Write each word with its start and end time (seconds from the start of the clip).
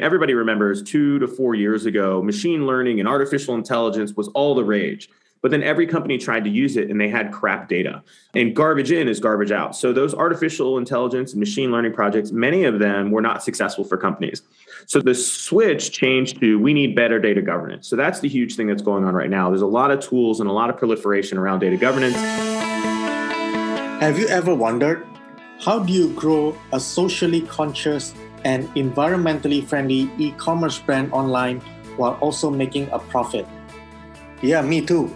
Everybody 0.00 0.32
remembers 0.34 0.80
two 0.80 1.18
to 1.18 1.26
four 1.26 1.56
years 1.56 1.84
ago, 1.84 2.22
machine 2.22 2.68
learning 2.68 3.00
and 3.00 3.08
artificial 3.08 3.56
intelligence 3.56 4.12
was 4.14 4.28
all 4.28 4.54
the 4.54 4.62
rage. 4.62 5.10
But 5.42 5.50
then 5.50 5.62
every 5.64 5.88
company 5.88 6.18
tried 6.18 6.44
to 6.44 6.50
use 6.50 6.76
it 6.76 6.88
and 6.88 7.00
they 7.00 7.08
had 7.08 7.32
crap 7.32 7.68
data. 7.68 8.04
And 8.32 8.54
garbage 8.54 8.92
in 8.92 9.08
is 9.08 9.18
garbage 9.18 9.50
out. 9.50 9.74
So 9.74 9.92
those 9.92 10.14
artificial 10.14 10.78
intelligence 10.78 11.32
and 11.32 11.40
machine 11.40 11.72
learning 11.72 11.94
projects, 11.94 12.30
many 12.30 12.62
of 12.62 12.78
them 12.78 13.10
were 13.10 13.20
not 13.20 13.42
successful 13.42 13.82
for 13.84 13.96
companies. 13.96 14.42
So 14.86 15.00
the 15.00 15.16
switch 15.16 15.90
changed 15.90 16.40
to 16.40 16.60
we 16.60 16.74
need 16.74 16.94
better 16.94 17.18
data 17.18 17.42
governance. 17.42 17.88
So 17.88 17.96
that's 17.96 18.20
the 18.20 18.28
huge 18.28 18.54
thing 18.54 18.68
that's 18.68 18.82
going 18.82 19.04
on 19.04 19.14
right 19.14 19.30
now. 19.30 19.48
There's 19.48 19.62
a 19.62 19.66
lot 19.66 19.90
of 19.90 19.98
tools 19.98 20.38
and 20.38 20.48
a 20.48 20.52
lot 20.52 20.70
of 20.70 20.76
proliferation 20.76 21.38
around 21.38 21.58
data 21.58 21.76
governance. 21.76 22.16
Have 24.00 24.16
you 24.16 24.28
ever 24.28 24.54
wondered 24.54 25.04
how 25.60 25.80
do 25.80 25.92
you 25.92 26.12
grow 26.14 26.56
a 26.72 26.78
socially 26.78 27.40
conscious 27.40 28.14
and 28.44 28.68
environmentally 28.74 29.66
friendly 29.66 30.10
e-commerce 30.18 30.78
brand 30.78 31.12
online 31.12 31.60
while 31.96 32.14
also 32.20 32.50
making 32.50 32.88
a 32.92 32.98
profit? 32.98 33.46
Yeah, 34.42 34.62
me 34.62 34.80
too. 34.80 35.14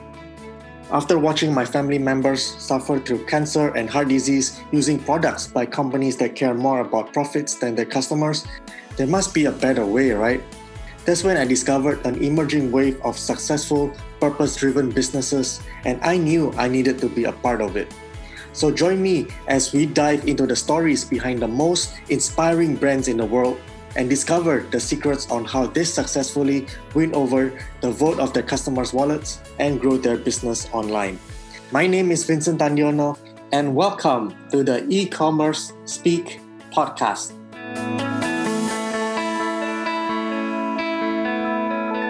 After 0.90 1.18
watching 1.18 1.54
my 1.54 1.64
family 1.64 1.98
members 1.98 2.44
suffer 2.44 3.00
through 3.00 3.24
cancer 3.24 3.72
and 3.72 3.88
heart 3.88 4.08
disease 4.08 4.60
using 4.72 4.98
products 4.98 5.46
by 5.46 5.64
companies 5.64 6.18
that 6.18 6.34
care 6.36 6.52
more 6.52 6.80
about 6.80 7.14
profits 7.14 7.54
than 7.54 7.74
their 7.74 7.86
customers, 7.86 8.44
there 8.96 9.06
must 9.06 9.32
be 9.32 9.46
a 9.46 9.52
better 9.52 9.86
way, 9.86 10.10
right? 10.10 10.42
That's 11.06 11.24
when 11.24 11.36
I 11.36 11.46
discovered 11.46 12.04
an 12.04 12.22
emerging 12.22 12.70
wave 12.70 13.00
of 13.02 13.18
successful, 13.18 13.90
purpose 14.20 14.54
driven 14.54 14.90
businesses, 14.90 15.60
and 15.84 15.98
I 16.02 16.16
knew 16.16 16.52
I 16.58 16.68
needed 16.68 16.98
to 17.00 17.08
be 17.08 17.24
a 17.24 17.32
part 17.32 17.62
of 17.62 17.76
it. 17.76 17.92
So 18.52 18.70
join 18.70 19.00
me 19.00 19.28
as 19.48 19.72
we 19.72 19.86
dive 19.86 20.28
into 20.28 20.46
the 20.46 20.56
stories 20.56 21.04
behind 21.04 21.40
the 21.40 21.48
most 21.48 21.96
inspiring 22.10 22.76
brands 22.76 23.08
in 23.08 23.16
the 23.16 23.24
world 23.24 23.56
and 23.96 24.08
discover 24.08 24.68
the 24.70 24.80
secrets 24.80 25.30
on 25.30 25.44
how 25.44 25.66
they 25.66 25.84
successfully 25.84 26.66
win 26.94 27.14
over 27.14 27.52
the 27.80 27.90
vote 27.90 28.20
of 28.20 28.32
their 28.32 28.42
customers' 28.42 28.92
wallets 28.92 29.40
and 29.58 29.80
grow 29.80 29.96
their 29.96 30.16
business 30.16 30.68
online. 30.72 31.18
My 31.72 31.86
name 31.86 32.12
is 32.12 32.24
Vincent 32.24 32.60
Tandiono, 32.60 33.16
and 33.52 33.74
welcome 33.74 34.36
to 34.50 34.62
the 34.62 34.84
e 34.88 35.08
commerce 35.08 35.72
Speak 35.84 36.40
podcast. 36.76 37.32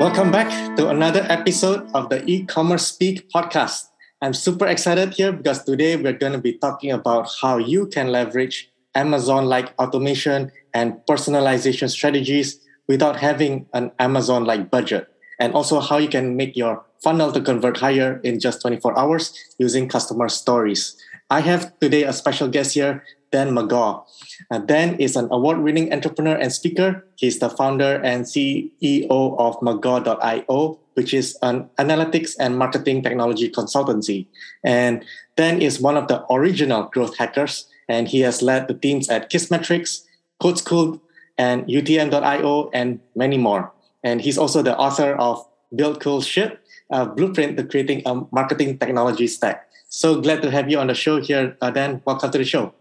Welcome 0.02 0.34
back 0.34 0.50
to 0.74 0.90
another 0.90 1.22
episode 1.30 1.86
of 1.94 2.10
the 2.10 2.26
e 2.26 2.42
commerce 2.42 2.86
Speak 2.86 3.30
podcast. 3.30 3.91
I'm 4.22 4.34
super 4.34 4.68
excited 4.68 5.14
here 5.14 5.32
because 5.32 5.64
today 5.64 5.96
we're 5.96 6.12
going 6.12 6.30
to 6.30 6.38
be 6.38 6.54
talking 6.54 6.92
about 6.92 7.28
how 7.42 7.58
you 7.58 7.88
can 7.88 8.06
leverage 8.06 8.70
Amazon 8.94 9.46
like 9.46 9.74
automation 9.80 10.52
and 10.72 10.94
personalization 11.10 11.90
strategies 11.90 12.60
without 12.86 13.16
having 13.16 13.66
an 13.74 13.90
Amazon 13.98 14.44
like 14.44 14.70
budget. 14.70 15.08
And 15.40 15.52
also 15.54 15.80
how 15.80 15.98
you 15.98 16.06
can 16.06 16.36
make 16.36 16.54
your 16.54 16.84
funnel 17.02 17.32
to 17.32 17.40
convert 17.40 17.78
higher 17.78 18.20
in 18.22 18.38
just 18.38 18.62
24 18.62 18.96
hours 18.96 19.34
using 19.58 19.88
customer 19.88 20.28
stories. 20.28 20.94
I 21.28 21.40
have 21.40 21.76
today 21.80 22.04
a 22.04 22.12
special 22.12 22.46
guest 22.46 22.74
here, 22.74 23.02
Dan 23.32 23.50
McGaw. 23.50 24.06
Uh, 24.52 24.58
Dan 24.58 25.00
is 25.00 25.16
an 25.16 25.26
award 25.32 25.58
winning 25.64 25.92
entrepreneur 25.92 26.36
and 26.36 26.52
speaker. 26.52 27.04
He's 27.16 27.40
the 27.40 27.50
founder 27.50 28.00
and 28.04 28.24
CEO 28.24 29.10
of 29.10 29.58
McGaw.io, 29.58 30.78
which 30.94 31.14
is 31.14 31.36
an 31.42 31.68
analytics 31.78 32.34
and 32.38 32.58
marketing 32.58 33.02
technology 33.02 33.50
consultancy. 33.50 34.26
And 34.64 35.04
Dan 35.36 35.62
is 35.62 35.80
one 35.80 35.96
of 35.96 36.08
the 36.08 36.24
original 36.32 36.84
growth 36.84 37.16
hackers, 37.16 37.66
and 37.88 38.08
he 38.08 38.20
has 38.20 38.42
led 38.42 38.68
the 38.68 38.74
teams 38.74 39.08
at 39.08 39.30
Kissmetrics, 39.30 40.04
Code 40.40 40.58
School, 40.58 41.00
and 41.38 41.66
UTM.io, 41.66 42.70
and 42.72 43.00
many 43.16 43.38
more. 43.38 43.72
And 44.04 44.20
he's 44.20 44.38
also 44.38 44.62
the 44.62 44.76
author 44.76 45.14
of 45.14 45.46
Build 45.74 46.00
Cool 46.00 46.20
Shit, 46.20 46.60
a 46.90 47.06
blueprint 47.06 47.56
to 47.56 47.64
creating 47.64 48.02
a 48.04 48.22
marketing 48.32 48.78
technology 48.78 49.26
stack. 49.26 49.68
So 49.88 50.20
glad 50.20 50.42
to 50.42 50.50
have 50.50 50.70
you 50.70 50.78
on 50.78 50.86
the 50.86 50.94
show 50.94 51.20
here, 51.20 51.56
uh, 51.60 51.70
Dan. 51.70 52.02
Welcome 52.04 52.30
to 52.30 52.38
the 52.38 52.44
show. 52.44 52.74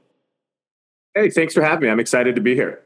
Hey, 1.13 1.29
thanks 1.29 1.53
for 1.53 1.61
having 1.61 1.83
me. 1.83 1.89
I'm 1.89 1.99
excited 1.99 2.35
to 2.35 2.41
be 2.41 2.55
here. 2.55 2.81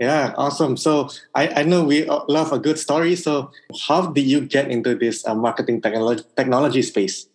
Yeah, 0.00 0.34
awesome. 0.36 0.76
So 0.76 1.08
I, 1.34 1.60
I 1.60 1.62
know 1.62 1.84
we 1.84 2.04
love 2.04 2.52
a 2.52 2.58
good 2.58 2.78
story. 2.78 3.14
So 3.14 3.52
how 3.86 4.06
did 4.06 4.26
you 4.26 4.40
get 4.40 4.70
into 4.70 4.94
this 4.94 5.26
uh, 5.26 5.34
marketing 5.34 5.82
technology 5.82 6.24
technology 6.36 6.82
space? 6.82 7.28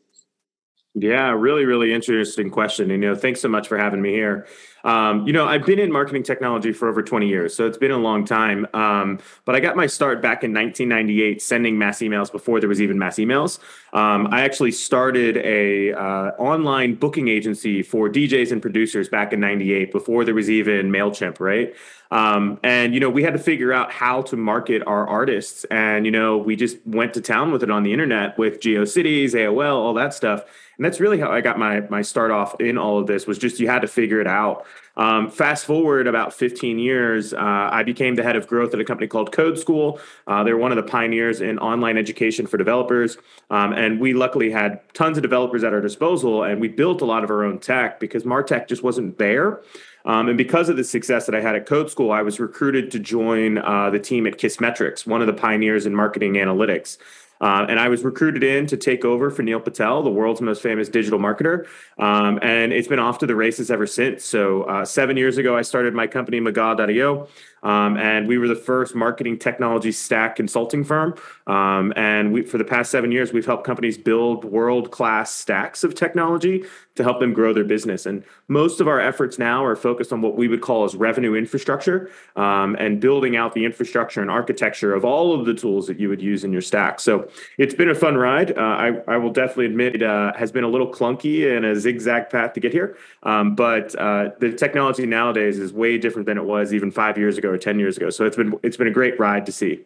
Yeah, 0.95 1.31
really, 1.31 1.65
really 1.65 1.93
interesting 1.93 2.49
question. 2.49 2.91
And, 2.91 3.03
you 3.03 3.09
know, 3.09 3.15
thanks 3.15 3.39
so 3.39 3.47
much 3.47 3.67
for 3.67 3.77
having 3.77 4.01
me 4.01 4.11
here. 4.11 4.47
Um, 4.83 5.25
you 5.27 5.33
know, 5.33 5.45
I've 5.45 5.65
been 5.65 5.79
in 5.79 5.91
marketing 5.91 6.23
technology 6.23 6.71
for 6.71 6.87
over 6.87 7.01
20 7.01 7.27
years, 7.27 7.55
so 7.55 7.65
it's 7.65 7.77
been 7.77 7.91
a 7.91 7.97
long 7.97 8.25
time. 8.25 8.67
Um, 8.73 9.19
but 9.45 9.55
I 9.55 9.59
got 9.59 9.75
my 9.75 9.87
start 9.87 10.21
back 10.21 10.43
in 10.43 10.53
1998 10.53 11.41
sending 11.41 11.77
mass 11.77 11.99
emails 11.99 12.31
before 12.31 12.59
there 12.59 12.69
was 12.69 12.81
even 12.81 12.97
mass 12.97 13.17
emails. 13.17 13.59
Um, 13.93 14.27
I 14.31 14.41
actually 14.41 14.71
started 14.71 15.37
a 15.37 15.93
uh, 15.93 16.31
online 16.37 16.95
booking 16.95 17.27
agency 17.27 17.81
for 17.81 18.09
DJs 18.09 18.51
and 18.51 18.61
producers 18.61 19.09
back 19.09 19.33
in 19.33 19.39
98 19.39 19.91
before 19.91 20.23
there 20.23 20.35
was 20.35 20.49
even 20.49 20.91
MailChimp, 20.91 21.39
right? 21.39 21.73
Um, 22.11 22.59
and 22.63 22.93
you 22.93 22.99
know, 22.99 23.09
we 23.09 23.21
had 23.21 23.33
to 23.33 23.39
figure 23.39 23.71
out 23.71 23.91
how 23.91 24.23
to 24.23 24.35
market 24.35 24.81
our 24.87 25.07
artists, 25.07 25.63
and 25.65 26.05
you 26.05 26.11
know, 26.11 26.37
we 26.37 26.55
just 26.55 26.77
went 26.85 27.13
to 27.13 27.21
town 27.21 27.51
with 27.51 27.61
it 27.61 27.69
on 27.69 27.83
the 27.83 27.93
internet 27.93 28.37
with 28.37 28.59
GeoCities, 28.59 29.31
AOL, 29.31 29.75
all 29.75 29.93
that 29.93 30.13
stuff. 30.13 30.43
And 30.77 30.85
that's 30.85 30.99
really 30.99 31.19
how 31.19 31.29
I 31.29 31.41
got 31.41 31.59
my 31.59 31.81
my 31.81 32.01
start 32.01 32.31
off 32.31 32.59
in 32.59 32.77
all 32.77 32.97
of 32.97 33.05
this 33.05 33.27
was 33.27 33.37
just 33.37 33.59
you 33.59 33.67
had 33.67 33.81
to 33.81 33.87
figure 33.87 34.19
it 34.21 34.27
out. 34.27 34.65
Um, 34.97 35.31
fast 35.31 35.65
forward 35.65 36.07
about 36.07 36.33
15 36.33 36.77
years, 36.77 37.33
uh, 37.33 37.37
I 37.39 37.83
became 37.83 38.15
the 38.15 38.23
head 38.23 38.35
of 38.35 38.47
growth 38.47 38.73
at 38.73 38.81
a 38.81 38.83
company 38.83 39.07
called 39.07 39.31
Code 39.31 39.57
School. 39.57 39.99
Uh, 40.27 40.43
they're 40.43 40.57
one 40.57 40.71
of 40.71 40.75
the 40.75 40.83
pioneers 40.83 41.39
in 41.39 41.57
online 41.59 41.97
education 41.97 42.45
for 42.45 42.57
developers. 42.57 43.17
Um, 43.49 43.71
and 43.71 43.99
we 44.01 44.13
luckily 44.13 44.51
had 44.51 44.81
tons 44.93 45.17
of 45.17 45.21
developers 45.21 45.63
at 45.63 45.73
our 45.73 45.79
disposal, 45.79 46.43
and 46.43 46.59
we 46.59 46.67
built 46.67 47.01
a 47.01 47.05
lot 47.05 47.23
of 47.23 47.29
our 47.29 47.45
own 47.45 47.59
tech 47.59 47.99
because 48.01 48.23
Martech 48.23 48.67
just 48.67 48.83
wasn't 48.83 49.17
there. 49.17 49.61
Um, 50.05 50.27
and 50.27 50.37
because 50.37 50.69
of 50.69 50.77
the 50.77 50.83
success 50.83 51.25
that 51.25 51.35
I 51.35 51.41
had 51.41 51.55
at 51.55 51.65
Code 51.65 51.89
School, 51.89 52.11
I 52.11 52.21
was 52.21 52.39
recruited 52.39 52.91
to 52.91 52.99
join 52.99 53.57
uh, 53.57 53.89
the 53.89 53.99
team 53.99 54.27
at 54.27 54.37
Kissmetrics, 54.37 55.07
one 55.07 55.21
of 55.21 55.27
the 55.27 55.33
pioneers 55.33 55.85
in 55.85 55.95
marketing 55.95 56.33
analytics. 56.33 56.97
Uh, 57.41 57.65
and 57.69 57.79
I 57.79 57.87
was 57.87 58.03
recruited 58.03 58.43
in 58.43 58.67
to 58.67 58.77
take 58.77 59.05
over 59.05 59.29
for 59.29 59.43
Neil 59.43 59.59
Patel, 59.59 60.03
the 60.03 60.09
world's 60.09 60.41
most 60.41 60.61
famous 60.61 60.89
digital 60.89 61.19
marketer. 61.19 61.67
Um, 61.97 62.39
and 62.41 62.73
it's 62.73 62.87
been 62.87 62.99
off 62.99 63.19
to 63.19 63.25
the 63.25 63.35
races 63.35 63.71
ever 63.71 63.87
since. 63.87 64.25
So, 64.25 64.63
uh, 64.63 64.85
seven 64.85 65.17
years 65.17 65.37
ago, 65.37 65.55
I 65.55 65.61
started 65.61 65.93
my 65.93 66.07
company, 66.07 66.39
McGaw.io. 66.39 67.27
Um, 67.63 67.97
and 67.97 68.27
we 68.27 68.37
were 68.37 68.47
the 68.47 68.55
first 68.55 68.95
marketing 68.95 69.37
technology 69.37 69.91
stack 69.91 70.35
consulting 70.35 70.83
firm. 70.83 71.15
Um, 71.47 71.93
and 71.95 72.31
we, 72.31 72.43
for 72.43 72.57
the 72.57 72.63
past 72.63 72.91
seven 72.91 73.11
years, 73.11 73.33
we've 73.33 73.45
helped 73.45 73.65
companies 73.65 73.97
build 73.97 74.45
world 74.45 74.91
class 74.91 75.31
stacks 75.31 75.83
of 75.83 75.95
technology 75.95 76.63
to 76.95 77.03
help 77.03 77.19
them 77.19 77.33
grow 77.33 77.53
their 77.53 77.63
business. 77.63 78.05
And 78.05 78.23
most 78.47 78.81
of 78.81 78.87
our 78.87 78.99
efforts 78.99 79.39
now 79.39 79.63
are 79.63 79.75
focused 79.75 80.11
on 80.11 80.21
what 80.21 80.35
we 80.35 80.47
would 80.47 80.61
call 80.61 80.83
as 80.83 80.95
revenue 80.95 81.35
infrastructure 81.35 82.09
um, 82.35 82.75
and 82.75 82.99
building 82.99 83.35
out 83.35 83.53
the 83.53 83.65
infrastructure 83.65 84.21
and 84.21 84.29
architecture 84.29 84.93
of 84.93 85.05
all 85.05 85.37
of 85.37 85.45
the 85.45 85.53
tools 85.53 85.87
that 85.87 85.99
you 85.99 86.09
would 86.09 86.21
use 86.21 86.43
in 86.43 86.51
your 86.51 86.61
stack. 86.61 86.99
So 86.99 87.28
it's 87.57 87.73
been 87.73 87.89
a 87.89 87.95
fun 87.95 88.15
ride. 88.17 88.57
Uh, 88.57 88.61
I, 88.61 88.87
I, 89.07 89.17
will 89.17 89.31
definitely 89.31 89.65
admit 89.65 89.95
it 89.95 90.03
uh, 90.03 90.33
has 90.35 90.51
been 90.51 90.63
a 90.63 90.67
little 90.67 90.91
clunky 90.91 91.55
and 91.55 91.65
a 91.65 91.79
zigzag 91.79 92.29
path 92.29 92.53
to 92.53 92.59
get 92.59 92.73
here. 92.73 92.97
Um, 93.23 93.55
but 93.55 93.95
uh, 93.95 94.29
the 94.39 94.53
technology 94.53 95.05
nowadays 95.05 95.59
is 95.59 95.73
way 95.73 95.97
different 95.97 96.25
than 96.25 96.37
it 96.37 96.45
was 96.45 96.73
even 96.73 96.91
five 96.91 97.17
years 97.17 97.37
ago 97.37 97.49
or 97.49 97.57
10 97.57 97.79
years 97.79 97.97
ago. 97.97 98.09
So 98.09 98.25
it's 98.25 98.37
been, 98.37 98.59
it's 98.63 98.77
been 98.77 98.87
a 98.87 98.91
great 98.91 99.19
ride 99.19 99.45
to 99.45 99.51
see. 99.51 99.81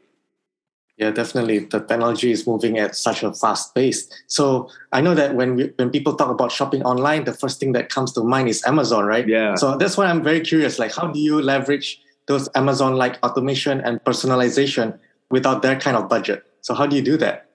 Yeah, 0.97 1.09
definitely. 1.09 1.59
The 1.59 1.79
technology 1.79 2.31
is 2.31 2.45
moving 2.45 2.77
at 2.77 2.95
such 2.95 3.23
a 3.23 3.33
fast 3.33 3.73
pace. 3.73 4.07
So 4.27 4.69
I 4.91 5.01
know 5.01 5.15
that 5.15 5.33
when 5.33 5.55
we, 5.55 5.73
when 5.77 5.89
people 5.89 6.15
talk 6.15 6.29
about 6.29 6.51
shopping 6.51 6.83
online, 6.83 7.23
the 7.23 7.33
first 7.33 7.59
thing 7.59 7.71
that 7.73 7.89
comes 7.89 8.13
to 8.13 8.23
mind 8.23 8.47
is 8.47 8.63
Amazon, 8.65 9.05
right? 9.05 9.27
Yeah. 9.27 9.55
So 9.55 9.75
that's 9.75 9.97
why 9.97 10.05
I'm 10.05 10.23
very 10.23 10.41
curious. 10.41 10.77
Like, 10.77 10.93
how 10.93 11.07
do 11.07 11.19
you 11.19 11.41
leverage 11.41 11.99
those 12.27 12.47
Amazon-like 12.53 13.17
automation 13.23 13.81
and 13.81 14.03
personalization 14.03 14.99
without 15.31 15.63
their 15.63 15.79
kind 15.79 15.97
of 15.97 16.07
budget? 16.07 16.45
So 16.63 16.73
how 16.73 16.87
do 16.87 16.95
you 16.95 17.01
do 17.01 17.17
that? 17.17 17.49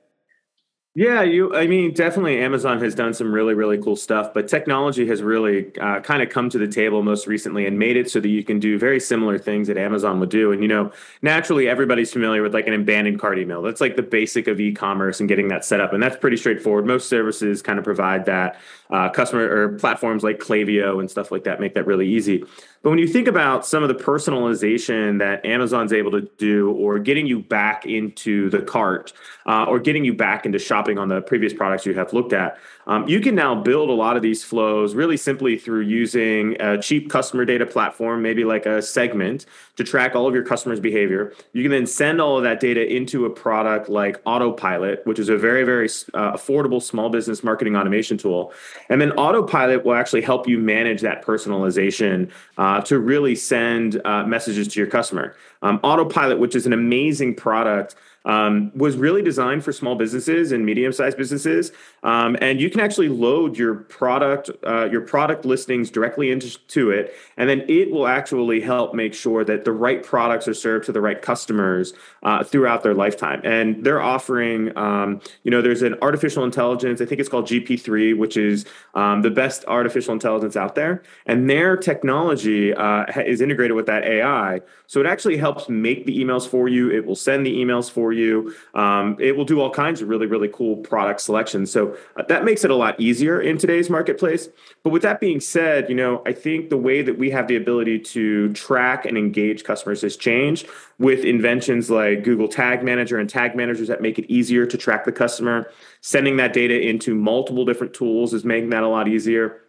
Yeah, 0.95 1.23
you. 1.23 1.55
I 1.55 1.69
mean, 1.69 1.95
definitely, 1.95 2.41
Amazon 2.41 2.81
has 2.81 2.93
done 2.93 3.15
some 3.15 3.33
really, 3.33 3.55
really 3.55 3.79
cool 3.79 3.95
stuff, 3.95 4.35
but 4.35 4.49
technology 4.49 5.07
has 5.07 5.23
really 5.23 5.71
uh, 5.79 6.01
kind 6.01 6.23
of 6.25 6.29
come 6.29 6.51
to 6.51 6.59
the 6.59 6.67
table 6.67 7.05
most 7.05 7.29
recently 7.29 7.67
and 7.67 7.79
made 7.79 7.97
it 7.97 8.11
so 8.11 8.19
that 8.19 8.29
you 8.29 8.43
can 8.43 8.59
do 8.59 8.77
very 8.79 8.99
similar 8.99 9.39
things 9.39 9.69
that 9.69 9.79
Amazon 9.79 10.19
would 10.19 10.29
do. 10.29 10.51
And 10.51 10.61
you 10.61 10.67
know, 10.67 10.91
naturally, 11.23 11.69
everybody's 11.69 12.13
familiar 12.13 12.43
with 12.43 12.53
like 12.53 12.67
an 12.67 12.75
abandoned 12.75 13.21
cart 13.21 13.39
email. 13.39 13.63
That's 13.63 13.81
like 13.81 13.95
the 13.95 14.03
basic 14.03 14.49
of 14.49 14.59
e-commerce 14.61 15.21
and 15.21 15.29
getting 15.29 15.47
that 15.49 15.65
set 15.65 15.81
up, 15.81 15.93
and 15.93 16.03
that's 16.03 16.17
pretty 16.17 16.37
straightforward. 16.37 16.85
Most 16.85 17.09
services 17.09 17.63
kind 17.63 17.79
of 17.79 17.85
provide 17.85 18.27
that. 18.27 18.59
Uh, 18.90 19.11
customer 19.11 19.43
or 19.43 19.69
platforms 19.75 20.25
like 20.25 20.38
Klaviyo 20.38 20.99
and 20.99 21.11
stuff 21.11 21.31
like 21.31 21.44
that 21.44 21.61
make 21.61 21.75
that 21.75 21.87
really 21.87 22.08
easy. 22.08 22.43
But 22.82 22.90
when 22.90 22.99
you 22.99 23.08
think 23.08 23.29
about 23.29 23.67
some 23.67 23.82
of 23.82 23.88
the 23.88 23.94
personalization 23.94 25.19
that 25.19 25.44
Amazon's 25.44 25.93
able 25.93 26.12
to 26.12 26.23
do, 26.38 26.70
or 26.70 26.99
getting 26.99 27.26
you 27.26 27.40
back 27.40 27.85
into 27.85 28.49
the 28.49 28.62
cart, 28.62 29.12
uh, 29.46 29.64
or 29.64 29.79
getting 29.81 30.05
you 30.05 30.14
back 30.14 30.46
into 30.46 30.58
shopping 30.58 30.96
on 30.96 31.08
the 31.08 31.20
previous 31.20 31.52
products 31.52 31.85
you 31.85 31.94
have 31.94 32.12
looked 32.12 32.32
at, 32.32 32.56
um, 32.87 33.06
you 33.06 33.20
can 33.20 33.35
now 33.35 33.55
build 33.55 33.90
a 33.90 33.93
lot 33.93 34.17
of 34.17 34.23
these 34.23 34.44
flows 34.44 34.94
really 34.94 35.17
simply 35.17 35.58
through 35.58 35.81
using 35.81 36.56
a 36.61 36.81
cheap 36.81 37.11
customer 37.11 37.44
data 37.44 37.67
platform, 37.67 38.23
maybe 38.23 38.44
like 38.44 38.64
a 38.64 38.81
segment, 38.81 39.44
to 39.76 39.85
track 39.85 40.14
all 40.14 40.26
of 40.26 40.35
your 40.35 40.44
customers' 40.44 40.81
behavior. 40.81 41.32
You 41.52 41.62
can 41.62 41.70
then 41.70 41.87
send 41.87 42.20
all 42.20 42.38
of 42.38 42.44
that 42.44 42.61
data 42.61 42.87
into 42.87 43.26
a 43.26 43.31
product 43.31 43.88
like 43.88 44.20
Autopilot, 44.25 45.05
which 45.05 45.19
is 45.19 45.29
a 45.29 45.37
very, 45.37 45.64
very 45.64 45.88
uh, 46.14 46.32
affordable 46.32 46.82
small 46.82 47.11
business 47.11 47.44
marketing 47.44 47.76
automation 47.76 48.17
tool. 48.17 48.52
And 48.89 49.01
then 49.01 49.13
Autopilot 49.13 49.85
will 49.85 49.95
actually 49.95 50.23
help 50.23 50.49
you 50.49 50.59
manage 50.59 51.01
that 51.03 51.25
personalization 51.25 52.31
uh, 52.57 52.81
to 52.83 52.99
really 52.99 53.35
send 53.35 54.01
uh, 54.05 54.25
messages 54.25 54.69
to 54.69 54.81
your 54.81 54.89
customer. 54.89 55.35
Um, 55.63 55.81
Autopilot, 55.83 56.39
which 56.39 56.55
is 56.55 56.67
an 56.67 56.73
amazing 56.73 57.35
product 57.35 57.97
um, 58.25 58.70
was 58.75 58.97
really 58.97 59.23
designed 59.23 59.65
for 59.65 59.73
small 59.73 59.94
businesses 59.94 60.53
and 60.53 60.65
medium-sized 60.65 61.17
businesses. 61.17 61.73
Um, 62.03 62.37
and 62.41 62.61
you 62.61 62.70
can 62.70 62.81
actually 62.81 63.09
load 63.09 63.56
your 63.56 63.75
product, 63.75 64.50
uh, 64.67 64.88
your 64.91 65.00
product 65.00 65.44
listings 65.44 65.91
directly 65.91 66.31
into 66.31 66.91
it, 66.91 67.15
and 67.37 67.49
then 67.49 67.65
it 67.69 67.91
will 67.91 68.06
actually 68.06 68.61
help 68.61 68.94
make 68.94 69.15
sure 69.15 69.44
that 69.44 69.65
the 69.65 69.73
right 69.73 70.03
products 70.03 70.47
are 70.47 70.55
served 70.55 70.85
to 70.87 70.93
the 70.93 71.00
right 71.00 71.20
customers 71.20 71.93
uh, 72.23 72.44
throughout 72.44 72.82
their 72.82 72.94
lifetime. 72.94 73.41
And 73.44 73.85
they're 73.85 74.03
offering, 74.03 74.76
um, 74.76 75.21
you 75.43 75.50
know, 75.50 75.62
there's 75.62 75.82
an 75.82 75.97
artificial 76.03 76.44
intelligence. 76.44 77.00
I 77.00 77.06
think 77.06 77.21
it's 77.21 77.29
called 77.29 77.47
GP3, 77.47 78.17
which 78.17 78.37
is 78.37 78.67
um, 78.94 79.23
the 79.23 79.31
best 79.31 79.64
artificial 79.67 80.12
intelligence 80.12 80.56
out 80.56 80.75
there, 80.75 81.03
and 81.26 81.49
their 81.49 81.76
technology 81.76 82.75
uh, 82.75 83.05
is 83.23 83.41
integrated 83.41 83.76
with 83.76 83.87
that 83.87 84.05
AI. 84.05 84.61
So 84.87 85.00
it 85.00 85.06
actually 85.06 85.37
helps 85.37 85.69
make 85.69 86.06
the 86.06 86.19
emails 86.19 86.49
for 86.49 86.69
you. 86.69 86.91
It 86.91 87.05
will 87.05 87.17
send 87.17 87.44
the 87.44 87.55
emails 87.55 87.91
for 87.91 88.08
you. 88.13 88.55
Um, 88.75 89.17
it 89.21 89.37
will 89.37 89.45
do 89.45 89.61
all 89.61 89.71
kinds 89.71 90.03
of 90.03 90.09
really, 90.09 90.27
really 90.27 90.49
cool 90.49 90.77
product 90.77 91.21
selections. 91.21 91.71
So 91.71 91.97
uh, 92.17 92.23
that 92.29 92.45
makes 92.45 92.65
it 92.65 92.71
a 92.71 92.75
lot 92.75 92.99
easier 93.01 93.41
in 93.41 93.59
today's 93.59 93.91
marketplace. 93.91 94.49
But 94.83 94.91
with 94.91 95.03
that 95.03 95.21
being 95.21 95.41
said, 95.41 95.89
you 95.89 95.95
know, 95.95 96.23
I 96.27 96.33
think 96.33 96.71
the 96.71 96.77
way 96.77 97.03
that 97.03 97.19
we 97.19 97.31
have 97.31 97.49
the 97.49 97.57
ability 97.57 98.01
to 98.01 98.53
track 98.53 99.05
and 99.05 99.17
engage 99.17 99.65
customers 99.65 100.03
has 100.03 100.17
changed 100.17 100.69
with 100.99 101.25
inventions 101.25 101.91
like 101.91 102.25
Google 102.25 102.49
Tag 102.49 102.83
Manager 102.83 103.19
and 103.19 103.29
tag 103.29 103.55
managers 103.55 103.89
that 103.89 104.03
make 104.03 104.19
it 104.19 104.31
easier 104.31 104.67
to 104.67 104.77
track 104.77 105.05
the 105.05 105.13
customer. 105.13 105.71
Sending 106.01 106.37
that 106.37 106.53
data 106.53 106.81
into 106.81 107.15
multiple 107.15 107.65
different 107.65 107.95
tools 107.95 108.33
is 108.33 108.45
making 108.45 108.71
that 108.71 108.83
a 108.83 108.89
lot 108.89 109.09
easier. 109.09 109.63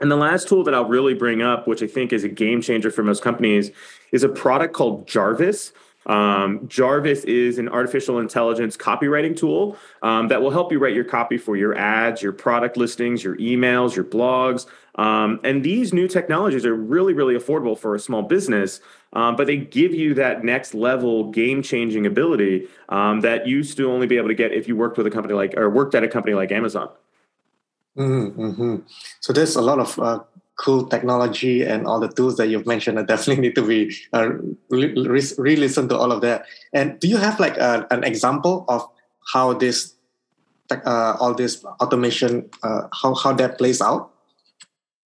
And 0.00 0.10
the 0.10 0.16
last 0.16 0.48
tool 0.48 0.64
that 0.64 0.74
I'll 0.74 0.88
really 0.88 1.14
bring 1.14 1.40
up, 1.40 1.68
which 1.68 1.82
I 1.82 1.86
think 1.86 2.12
is 2.12 2.24
a 2.24 2.28
game 2.28 2.60
changer 2.60 2.90
for 2.90 3.02
most 3.02 3.22
companies, 3.22 3.70
is 4.10 4.24
a 4.24 4.28
product 4.28 4.74
called 4.74 5.06
Jarvis. 5.06 5.72
Um, 6.06 6.66
Jarvis 6.68 7.24
is 7.24 7.58
an 7.58 7.68
artificial 7.68 8.18
intelligence 8.18 8.76
copywriting 8.76 9.36
tool 9.36 9.76
um, 10.02 10.28
that 10.28 10.42
will 10.42 10.50
help 10.50 10.70
you 10.72 10.78
write 10.78 10.94
your 10.94 11.04
copy 11.04 11.38
for 11.38 11.56
your 11.56 11.76
ads, 11.76 12.22
your 12.22 12.32
product 12.32 12.76
listings, 12.76 13.24
your 13.24 13.36
emails, 13.36 13.96
your 13.96 14.04
blogs. 14.04 14.66
Um, 14.96 15.40
and 15.42 15.64
these 15.64 15.92
new 15.92 16.06
technologies 16.06 16.64
are 16.64 16.74
really, 16.74 17.14
really 17.14 17.34
affordable 17.34 17.76
for 17.76 17.94
a 17.94 17.98
small 17.98 18.22
business, 18.22 18.80
um, 19.12 19.34
but 19.34 19.46
they 19.46 19.56
give 19.56 19.92
you 19.92 20.14
that 20.14 20.44
next 20.44 20.74
level 20.74 21.30
game 21.30 21.62
changing 21.62 22.06
ability 22.06 22.68
um, 22.88 23.20
that 23.22 23.46
you 23.46 23.56
used 23.56 23.76
to 23.76 23.90
only 23.90 24.06
be 24.06 24.16
able 24.16 24.28
to 24.28 24.34
get 24.34 24.52
if 24.52 24.68
you 24.68 24.76
worked 24.76 24.96
with 24.96 25.06
a 25.06 25.10
company 25.10 25.34
like 25.34 25.54
or 25.56 25.68
worked 25.68 25.94
at 25.94 26.04
a 26.04 26.08
company 26.08 26.34
like 26.34 26.52
Amazon. 26.52 26.90
Mm-hmm. 27.96 28.40
mm-hmm. 28.40 28.76
So 29.20 29.32
there's 29.32 29.56
a 29.56 29.62
lot 29.62 29.78
of 29.78 29.98
uh, 29.98 30.20
cool 30.56 30.86
technology 30.86 31.62
and 31.62 31.86
all 31.86 31.98
the 31.98 32.08
tools 32.08 32.36
that 32.36 32.48
you've 32.48 32.66
mentioned. 32.66 32.98
I 32.98 33.02
definitely 33.02 33.42
need 33.48 33.54
to 33.56 33.66
be 33.66 33.94
uh, 34.12 34.30
re- 34.70 35.22
re-listen 35.38 35.88
to 35.88 35.98
all 35.98 36.12
of 36.12 36.20
that. 36.22 36.46
And 36.72 36.98
do 37.00 37.08
you 37.08 37.16
have 37.16 37.40
like 37.40 37.56
a, 37.56 37.86
an 37.90 38.04
example 38.04 38.64
of 38.68 38.88
how 39.32 39.54
this 39.54 39.94
uh, 40.70 41.16
all 41.20 41.34
this 41.34 41.64
automation 41.64 42.48
uh, 42.62 42.88
how 42.92 43.14
how 43.14 43.32
that 43.34 43.58
plays 43.58 43.80
out? 43.82 44.10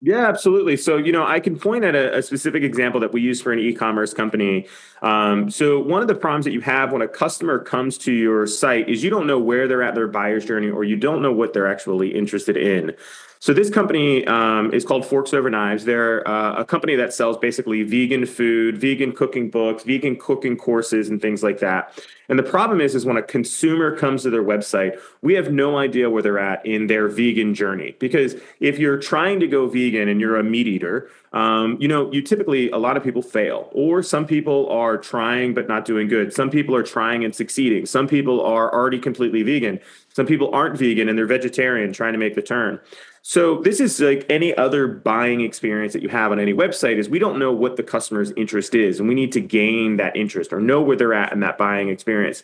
Yeah, 0.02 0.28
absolutely. 0.28 0.78
So, 0.78 0.96
you 0.96 1.12
know, 1.12 1.26
I 1.26 1.40
can 1.40 1.58
point 1.58 1.84
at 1.84 1.94
a, 1.94 2.16
a 2.18 2.22
specific 2.22 2.62
example 2.62 3.00
that 3.00 3.12
we 3.12 3.20
use 3.20 3.42
for 3.42 3.52
an 3.52 3.58
e 3.58 3.74
commerce 3.74 4.14
company. 4.14 4.66
Um, 5.02 5.50
so, 5.50 5.78
one 5.78 6.00
of 6.00 6.08
the 6.08 6.14
problems 6.14 6.46
that 6.46 6.52
you 6.52 6.62
have 6.62 6.90
when 6.90 7.02
a 7.02 7.08
customer 7.08 7.58
comes 7.58 7.98
to 7.98 8.12
your 8.12 8.46
site 8.46 8.88
is 8.88 9.04
you 9.04 9.10
don't 9.10 9.26
know 9.26 9.38
where 9.38 9.68
they're 9.68 9.82
at 9.82 9.94
their 9.94 10.08
buyer's 10.08 10.46
journey 10.46 10.70
or 10.70 10.84
you 10.84 10.96
don't 10.96 11.20
know 11.20 11.32
what 11.32 11.52
they're 11.52 11.66
actually 11.66 12.14
interested 12.14 12.56
in. 12.56 12.96
So 13.42 13.54
this 13.54 13.70
company 13.70 14.26
um, 14.26 14.70
is 14.74 14.84
called 14.84 15.06
Forks 15.06 15.32
Over 15.32 15.48
Knives. 15.48 15.86
They're 15.86 16.28
uh, 16.28 16.56
a 16.60 16.64
company 16.66 16.94
that 16.96 17.14
sells 17.14 17.38
basically 17.38 17.82
vegan 17.82 18.26
food, 18.26 18.76
vegan 18.76 19.12
cooking 19.12 19.48
books, 19.48 19.82
vegan 19.82 20.16
cooking 20.16 20.58
courses, 20.58 21.08
and 21.08 21.22
things 21.22 21.42
like 21.42 21.58
that. 21.60 21.98
And 22.28 22.38
the 22.38 22.42
problem 22.42 22.82
is, 22.82 22.94
is 22.94 23.06
when 23.06 23.16
a 23.16 23.22
consumer 23.22 23.96
comes 23.96 24.24
to 24.24 24.30
their 24.30 24.44
website, 24.44 25.00
we 25.22 25.32
have 25.34 25.50
no 25.54 25.78
idea 25.78 26.10
where 26.10 26.22
they're 26.22 26.38
at 26.38 26.64
in 26.66 26.86
their 26.86 27.08
vegan 27.08 27.54
journey. 27.54 27.96
Because 27.98 28.36
if 28.60 28.78
you're 28.78 28.98
trying 28.98 29.40
to 29.40 29.46
go 29.46 29.66
vegan 29.66 30.08
and 30.08 30.20
you're 30.20 30.36
a 30.36 30.44
meat 30.44 30.66
eater, 30.66 31.08
um, 31.32 31.78
you 31.80 31.88
know, 31.88 32.12
you 32.12 32.20
typically 32.20 32.68
a 32.70 32.76
lot 32.76 32.98
of 32.98 33.02
people 33.02 33.22
fail, 33.22 33.70
or 33.72 34.02
some 34.02 34.26
people 34.26 34.68
are 34.68 34.98
trying 34.98 35.54
but 35.54 35.66
not 35.66 35.86
doing 35.86 36.08
good. 36.08 36.34
Some 36.34 36.50
people 36.50 36.76
are 36.76 36.82
trying 36.82 37.24
and 37.24 37.34
succeeding. 37.34 37.86
Some 37.86 38.06
people 38.06 38.44
are 38.44 38.70
already 38.70 38.98
completely 38.98 39.42
vegan. 39.42 39.80
Some 40.12 40.26
people 40.26 40.50
aren't 40.52 40.76
vegan 40.76 41.08
and 41.08 41.16
they're 41.16 41.26
vegetarian, 41.26 41.92
trying 41.92 42.12
to 42.12 42.18
make 42.18 42.34
the 42.34 42.42
turn. 42.42 42.80
So 43.22 43.60
this 43.60 43.80
is 43.80 44.00
like 44.00 44.24
any 44.30 44.54
other 44.56 44.88
buying 44.88 45.42
experience 45.42 45.92
that 45.92 46.02
you 46.02 46.08
have 46.08 46.32
on 46.32 46.40
any 46.40 46.54
website 46.54 46.96
is 46.96 47.08
we 47.08 47.18
don't 47.18 47.38
know 47.38 47.52
what 47.52 47.76
the 47.76 47.82
customer's 47.82 48.32
interest 48.32 48.74
is 48.74 48.98
and 48.98 49.08
we 49.08 49.14
need 49.14 49.32
to 49.32 49.40
gain 49.40 49.96
that 49.98 50.16
interest 50.16 50.52
or 50.52 50.60
know 50.60 50.80
where 50.80 50.96
they're 50.96 51.12
at 51.12 51.32
in 51.32 51.40
that 51.40 51.58
buying 51.58 51.90
experience. 51.90 52.42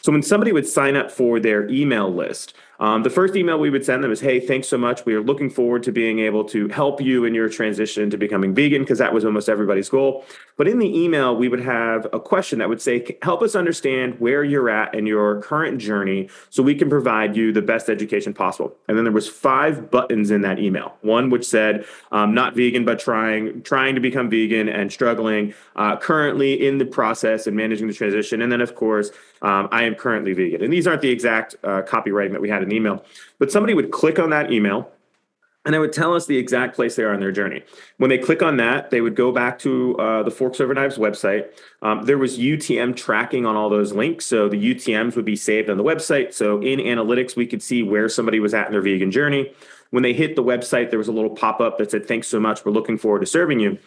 So 0.00 0.12
when 0.12 0.22
somebody 0.22 0.52
would 0.52 0.66
sign 0.66 0.96
up 0.96 1.10
for 1.10 1.40
their 1.40 1.68
email 1.68 2.12
list, 2.12 2.54
um, 2.80 3.02
the 3.02 3.10
first 3.10 3.36
email 3.36 3.58
we 3.58 3.70
would 3.70 3.84
send 3.84 4.02
them 4.02 4.10
is, 4.10 4.20
"Hey, 4.20 4.40
thanks 4.40 4.68
so 4.68 4.76
much. 4.76 5.06
We 5.06 5.14
are 5.14 5.22
looking 5.22 5.50
forward 5.50 5.82
to 5.84 5.92
being 5.92 6.18
able 6.18 6.44
to 6.44 6.68
help 6.68 7.00
you 7.00 7.24
in 7.24 7.34
your 7.34 7.48
transition 7.48 8.10
to 8.10 8.16
becoming 8.16 8.54
vegan," 8.54 8.82
because 8.82 8.98
that 8.98 9.14
was 9.14 9.24
almost 9.24 9.48
everybody's 9.48 9.88
goal. 9.88 10.24
But 10.56 10.68
in 10.68 10.78
the 10.78 10.98
email, 10.98 11.36
we 11.36 11.48
would 11.48 11.60
have 11.60 12.06
a 12.12 12.20
question 12.20 12.58
that 12.58 12.68
would 12.68 12.80
say, 12.82 13.16
"Help 13.22 13.42
us 13.42 13.54
understand 13.54 14.16
where 14.18 14.42
you're 14.42 14.68
at 14.68 14.94
in 14.94 15.06
your 15.06 15.40
current 15.40 15.78
journey, 15.78 16.28
so 16.50 16.62
we 16.62 16.74
can 16.74 16.88
provide 16.88 17.36
you 17.36 17.52
the 17.52 17.62
best 17.62 17.88
education 17.88 18.32
possible." 18.34 18.76
And 18.88 18.96
then 18.96 19.04
there 19.04 19.12
was 19.12 19.28
five 19.28 19.90
buttons 19.90 20.30
in 20.30 20.42
that 20.42 20.58
email. 20.58 20.94
One 21.02 21.30
which 21.30 21.46
said, 21.46 21.84
um, 22.12 22.34
"Not 22.34 22.56
vegan, 22.56 22.84
but 22.84 22.98
trying 22.98 23.62
trying 23.62 23.94
to 23.94 24.00
become 24.00 24.28
vegan 24.28 24.68
and 24.68 24.90
struggling, 24.90 25.54
uh, 25.76 25.96
currently 25.96 26.66
in 26.66 26.78
the 26.78 26.86
process 26.86 27.46
and 27.46 27.56
managing 27.56 27.86
the 27.86 27.94
transition." 27.94 28.42
And 28.42 28.50
then, 28.50 28.60
of 28.60 28.74
course, 28.74 29.10
um, 29.42 29.68
I 29.70 29.84
am 29.84 29.94
currently 29.94 30.32
vegan. 30.32 30.62
And 30.62 30.72
these 30.72 30.86
aren't 30.86 31.02
the 31.02 31.10
exact 31.10 31.54
uh, 31.62 31.82
copywriting 31.82 32.32
that 32.32 32.40
we 32.40 32.48
had 32.48 32.63
an 32.64 32.72
email. 32.72 33.04
But 33.38 33.52
somebody 33.52 33.74
would 33.74 33.90
click 33.90 34.18
on 34.18 34.30
that 34.30 34.52
email 34.52 34.90
and 35.64 35.74
it 35.74 35.78
would 35.78 35.92
tell 35.92 36.14
us 36.14 36.26
the 36.26 36.36
exact 36.36 36.76
place 36.76 36.96
they 36.96 37.04
are 37.04 37.14
in 37.14 37.20
their 37.20 37.32
journey. 37.32 37.62
When 37.96 38.10
they 38.10 38.18
click 38.18 38.42
on 38.42 38.58
that, 38.58 38.90
they 38.90 39.00
would 39.00 39.16
go 39.16 39.32
back 39.32 39.58
to 39.60 39.96
uh, 39.98 40.22
the 40.22 40.30
Forks 40.30 40.60
Over 40.60 40.74
Knives 40.74 40.98
website. 40.98 41.46
Um, 41.80 42.04
there 42.04 42.18
was 42.18 42.38
UTM 42.38 42.96
tracking 42.96 43.46
on 43.46 43.56
all 43.56 43.70
those 43.70 43.92
links. 43.92 44.26
So 44.26 44.48
the 44.48 44.74
UTMs 44.74 45.16
would 45.16 45.24
be 45.24 45.36
saved 45.36 45.70
on 45.70 45.78
the 45.78 45.84
website. 45.84 46.34
So 46.34 46.60
in 46.60 46.80
analytics, 46.80 47.34
we 47.34 47.46
could 47.46 47.62
see 47.62 47.82
where 47.82 48.10
somebody 48.10 48.40
was 48.40 48.52
at 48.52 48.66
in 48.66 48.72
their 48.72 48.82
vegan 48.82 49.10
journey. 49.10 49.54
When 49.90 50.02
they 50.02 50.12
hit 50.12 50.36
the 50.36 50.42
website, 50.42 50.90
there 50.90 50.98
was 50.98 51.08
a 51.08 51.12
little 51.12 51.30
pop 51.30 51.60
up 51.60 51.78
that 51.78 51.90
said, 51.90 52.06
Thanks 52.06 52.28
so 52.28 52.38
much. 52.38 52.64
We're 52.64 52.72
looking 52.72 52.98
forward 52.98 53.20
to 53.20 53.26
serving 53.26 53.60
you. 53.60 53.78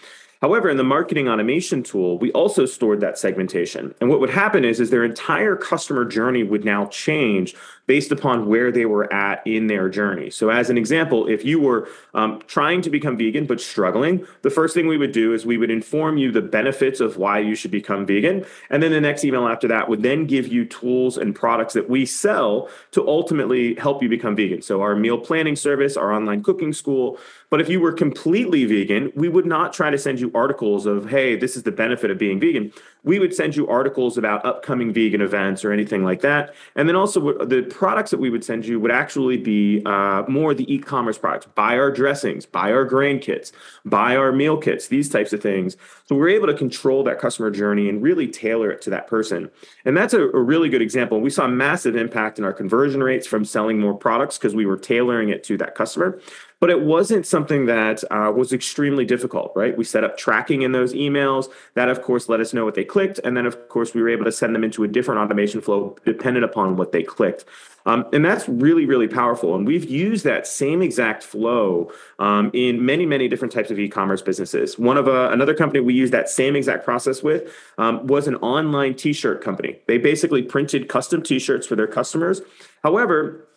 However, 0.42 0.70
in 0.70 0.78
the 0.78 0.84
marketing 0.84 1.28
automation 1.28 1.82
tool, 1.82 2.20
we 2.20 2.32
also 2.32 2.66
stored 2.66 3.02
that 3.02 3.18
segmentation. 3.18 3.94
And 4.00 4.10
what 4.10 4.20
would 4.20 4.30
happen 4.30 4.64
is, 4.64 4.80
is 4.80 4.92
their 4.92 5.04
entire 5.04 5.56
customer 5.56 6.06
journey 6.06 6.44
would 6.44 6.64
now 6.64 6.86
change 6.88 7.56
based 7.88 8.12
upon 8.12 8.48
where 8.48 8.72
they 8.72 8.86
were 8.86 9.12
at 9.12 9.42
in 9.48 9.68
their 9.68 9.90
journey. 9.90 10.30
So, 10.30 10.50
as 10.50 10.70
an 10.70 10.78
example, 10.78 11.28
if 11.28 11.44
you 11.44 11.60
were 11.60 11.88
um, 12.14 12.42
trying 12.46 12.82
to 12.82 12.90
become 12.90 13.18
vegan 13.18 13.46
but 13.46 13.60
struggling, 13.62 14.28
the 14.42 14.50
first 14.50 14.74
thing 14.76 14.88
we 14.88 14.98
would 14.98 15.14
do 15.14 15.34
is 15.34 15.46
we 15.46 15.58
would 15.58 15.72
inform 15.72 16.18
you 16.18 16.32
the 16.32 16.42
benefits 16.42 17.00
of 17.00 17.18
why 17.18 17.40
you 17.40 17.56
should 17.56 17.72
become 17.72 18.06
vegan. 18.06 18.46
And 18.70 18.84
then 18.84 18.92
the 18.92 19.02
next 19.02 19.24
email 19.24 19.48
after 19.48 19.68
that 19.70 19.90
would 19.90 20.04
then 20.04 20.28
give 20.28 20.48
you 20.48 20.66
tools 20.66 21.18
and 21.18 21.34
products 21.34 21.74
that 21.74 21.90
we 21.90 22.06
sell 22.06 22.70
to 22.92 23.08
ultimately 23.08 23.76
help 23.76 24.04
you 24.04 24.10
become 24.10 24.36
vegan. 24.36 24.62
So, 24.62 24.82
our 24.82 24.96
meal 24.96 25.18
planning 25.18 25.56
service, 25.56 25.98
our 25.98 26.12
online 26.12 26.44
cooking 26.44 26.74
school. 26.74 27.18
But 27.50 27.62
if 27.62 27.70
you 27.70 27.80
were 27.80 27.94
completely 27.94 28.66
vegan, 28.66 29.14
we 29.16 29.30
would 29.30 29.46
not 29.46 29.72
try 29.72 29.90
to 29.90 29.98
send 29.98 30.20
you 30.20 30.30
articles 30.36 30.86
of, 30.86 31.10
hey, 31.10 31.38
this 31.38 31.56
is 31.56 31.64
the 31.64 31.72
benefit 31.72 32.12
of 32.12 32.18
being 32.18 32.42
vegan. 32.42 32.74
We 33.04 33.20
would 33.20 33.34
send 33.34 33.56
you 33.56 33.68
articles 33.70 34.18
about 34.18 34.46
upcoming 34.46 34.92
vegan 34.92 35.22
events 35.22 35.64
or 35.64 35.72
anything 35.72 36.04
like 36.04 36.20
that. 36.22 36.54
And 36.76 36.90
then 36.90 36.98
also 36.98 37.46
the 37.46 37.62
products 37.78 38.10
that 38.10 38.20
we 38.20 38.32
would 38.32 38.44
send 38.44 38.66
you 38.66 38.80
would 38.80 38.90
actually 38.90 39.38
be 39.38 39.84
uh, 39.86 40.24
more 40.28 40.56
the 40.56 40.74
e-commerce 40.74 41.20
products. 41.20 41.46
Buy 41.54 41.78
our 41.78 41.92
dressings, 41.92 42.44
buy 42.44 42.72
our 42.72 42.84
grain 42.84 43.20
kits, 43.20 43.52
buy 43.86 44.16
our 44.16 44.32
meal 44.32 44.58
kits, 44.58 44.88
these 44.88 45.10
types 45.10 45.32
of 45.32 45.44
things. 45.44 45.78
So 46.08 46.16
we're 46.16 46.30
able 46.30 46.48
to 46.48 46.56
control 46.56 47.04
that 47.04 47.20
customer 47.20 47.52
journey 47.52 47.88
and 47.88 48.02
really 48.02 48.28
tailor 48.28 48.72
it 48.72 48.82
to 48.82 48.90
that 48.90 49.06
person. 49.06 49.52
And 49.86 49.96
that's 49.96 50.16
a, 50.16 50.24
a 50.24 50.42
really 50.42 50.70
good 50.70 50.82
example. 50.82 51.22
We 51.22 51.30
saw 51.30 51.48
massive 51.48 51.96
impact 51.96 52.40
in 52.40 52.46
our 52.46 52.54
conversion 52.54 53.04
rates 53.04 53.28
from 53.28 53.46
selling 53.46 53.80
more 53.80 53.94
products 53.94 54.40
because 54.40 54.56
we 54.56 54.66
were 54.66 54.78
tailoring 54.78 55.30
it 55.30 55.44
to 55.44 55.58
that 55.58 55.76
customer. 55.76 56.20
But 56.60 56.70
it 56.70 56.82
wasn't 56.82 57.26
something 57.26 57.68
that 57.68 58.04
uh, 58.10 58.32
was 58.36 58.52
extremely 58.52 59.06
difficult, 59.06 59.52
right? 59.56 59.78
We 59.78 59.84
set 59.84 60.04
up 60.04 60.18
tracking 60.18 60.64
in 60.64 60.72
those 60.72 60.94
emails. 60.94 61.52
That, 61.76 61.90
of 61.90 62.02
course, 62.02 62.30
let 62.30 62.40
us 62.40 62.54
know 62.54 62.66
what 62.66 62.76
they 62.76 62.84
clicked. 62.84 63.20
And 63.24 63.38
then, 63.38 63.46
of 63.46 63.70
course, 63.70 63.94
we 63.94 64.02
were 64.02 64.10
able 64.10 64.26
to 64.26 64.32
send 64.32 64.56
them 64.56 64.64
into 64.64 64.84
a 64.84 64.88
different 64.88 65.22
automation 65.22 65.62
flow 65.62 65.96
dependent 66.06 66.46
upon 66.46 66.76
what 66.76 66.92
they 66.92 67.04
clicked. 67.04 67.46
Um, 67.86 68.06
and 68.12 68.26
that's 68.26 68.50
really, 68.50 68.86
really 68.86 69.08
powerful. 69.08 69.56
And 69.56 69.66
we've 69.66 69.90
used 69.90 70.26
that 70.26 70.46
same 70.46 70.82
exact 70.82 71.24
flow 71.24 71.92
um, 72.20 72.52
in 72.54 72.86
many, 72.86 73.06
many 73.06 73.30
different 73.30 73.54
types 73.54 73.72
of 73.72 73.80
e-commerce 73.80 74.22
businesses. 74.22 74.78
One 74.78 74.98
of 74.98 75.08
uh, 75.08 75.30
another 75.32 75.54
company 75.54 75.80
we 75.80 75.94
used 75.94 76.12
that 76.12 76.28
same 76.28 76.56
exact 76.56 76.84
process 76.84 77.24
with 77.24 77.54
um, 77.78 78.06
was 78.08 78.28
an 78.28 78.36
online 78.38 78.96
T-shirt 78.96 79.42
company. 79.42 79.80
They 79.86 79.98
basically 79.98 80.42
printed 80.42 80.90
custom 80.90 81.22
T-shirts 81.22 81.66
for 81.66 81.78
their 81.78 81.88
customers. 81.88 82.42
However, 82.84 83.48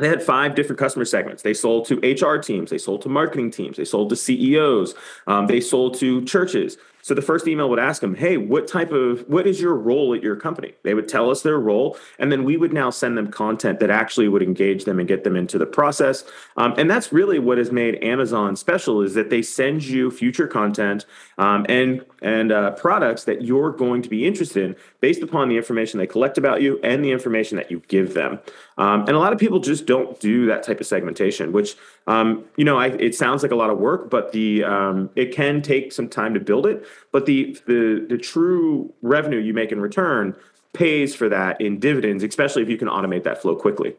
they 0.00 0.08
had 0.08 0.22
five 0.22 0.54
different 0.54 0.78
customer 0.78 1.04
segments. 1.04 1.42
They 1.42 1.54
sold 1.54 1.86
to 1.86 1.96
HR 1.98 2.38
teams, 2.38 2.70
they 2.70 2.78
sold 2.78 3.02
to 3.02 3.08
marketing 3.08 3.50
teams, 3.50 3.76
they 3.76 3.84
sold 3.84 4.10
to 4.10 4.16
CEOs, 4.16 4.94
um, 5.26 5.46
they 5.46 5.60
sold 5.60 5.98
to 5.98 6.24
churches. 6.24 6.76
So 7.02 7.14
the 7.14 7.22
first 7.22 7.48
email 7.48 7.70
would 7.70 7.78
ask 7.78 8.02
them, 8.02 8.14
"Hey, 8.14 8.36
what 8.36 8.66
type 8.66 8.92
of 8.92 9.26
what 9.28 9.46
is 9.46 9.60
your 9.60 9.74
role 9.74 10.14
at 10.14 10.22
your 10.22 10.36
company?" 10.36 10.74
They 10.82 10.94
would 10.94 11.08
tell 11.08 11.30
us 11.30 11.42
their 11.42 11.58
role, 11.58 11.96
and 12.18 12.30
then 12.30 12.44
we 12.44 12.56
would 12.56 12.72
now 12.72 12.90
send 12.90 13.16
them 13.16 13.28
content 13.28 13.80
that 13.80 13.90
actually 13.90 14.28
would 14.28 14.42
engage 14.42 14.84
them 14.84 14.98
and 14.98 15.08
get 15.08 15.24
them 15.24 15.36
into 15.36 15.56
the 15.56 15.66
process. 15.66 16.24
Um, 16.56 16.74
and 16.76 16.90
that's 16.90 17.12
really 17.12 17.38
what 17.38 17.58
has 17.58 17.72
made 17.72 18.02
Amazon 18.04 18.54
special 18.56 19.00
is 19.00 19.14
that 19.14 19.30
they 19.30 19.42
send 19.42 19.84
you 19.84 20.10
future 20.10 20.46
content 20.46 21.06
um, 21.38 21.64
and 21.68 22.04
and 22.22 22.52
uh, 22.52 22.72
products 22.72 23.24
that 23.24 23.42
you're 23.42 23.72
going 23.72 24.02
to 24.02 24.08
be 24.08 24.26
interested 24.26 24.64
in 24.64 24.76
based 25.00 25.22
upon 25.22 25.48
the 25.48 25.56
information 25.56 25.98
they 25.98 26.06
collect 26.06 26.38
about 26.38 26.62
you 26.62 26.78
and 26.82 27.04
the 27.04 27.10
information 27.10 27.56
that 27.56 27.70
you 27.70 27.82
give 27.88 28.14
them. 28.14 28.38
Um, 28.78 29.00
and 29.02 29.10
a 29.10 29.18
lot 29.18 29.32
of 29.32 29.38
people 29.38 29.58
just 29.58 29.86
don't 29.86 30.18
do 30.20 30.46
that 30.46 30.62
type 30.62 30.80
of 30.80 30.86
segmentation, 30.86 31.52
which 31.52 31.76
um, 32.06 32.44
you 32.56 32.64
know 32.64 32.78
I, 32.78 32.88
it 32.88 33.14
sounds 33.14 33.42
like 33.42 33.52
a 33.52 33.56
lot 33.56 33.70
of 33.70 33.78
work, 33.78 34.10
but 34.10 34.32
the 34.32 34.64
um, 34.64 35.10
it 35.16 35.34
can 35.34 35.62
take 35.62 35.92
some 35.92 36.08
time 36.08 36.34
to 36.34 36.40
build 36.40 36.66
it 36.66 36.86
but 37.12 37.26
the 37.26 37.56
the 37.66 38.06
the 38.08 38.18
true 38.18 38.92
revenue 39.02 39.38
you 39.38 39.54
make 39.54 39.72
in 39.72 39.80
return 39.80 40.34
pays 40.72 41.14
for 41.14 41.28
that 41.28 41.60
in 41.60 41.80
dividends, 41.80 42.22
especially 42.22 42.62
if 42.62 42.68
you 42.68 42.76
can 42.76 42.88
automate 42.88 43.24
that 43.24 43.42
flow 43.42 43.56
quickly. 43.56 43.96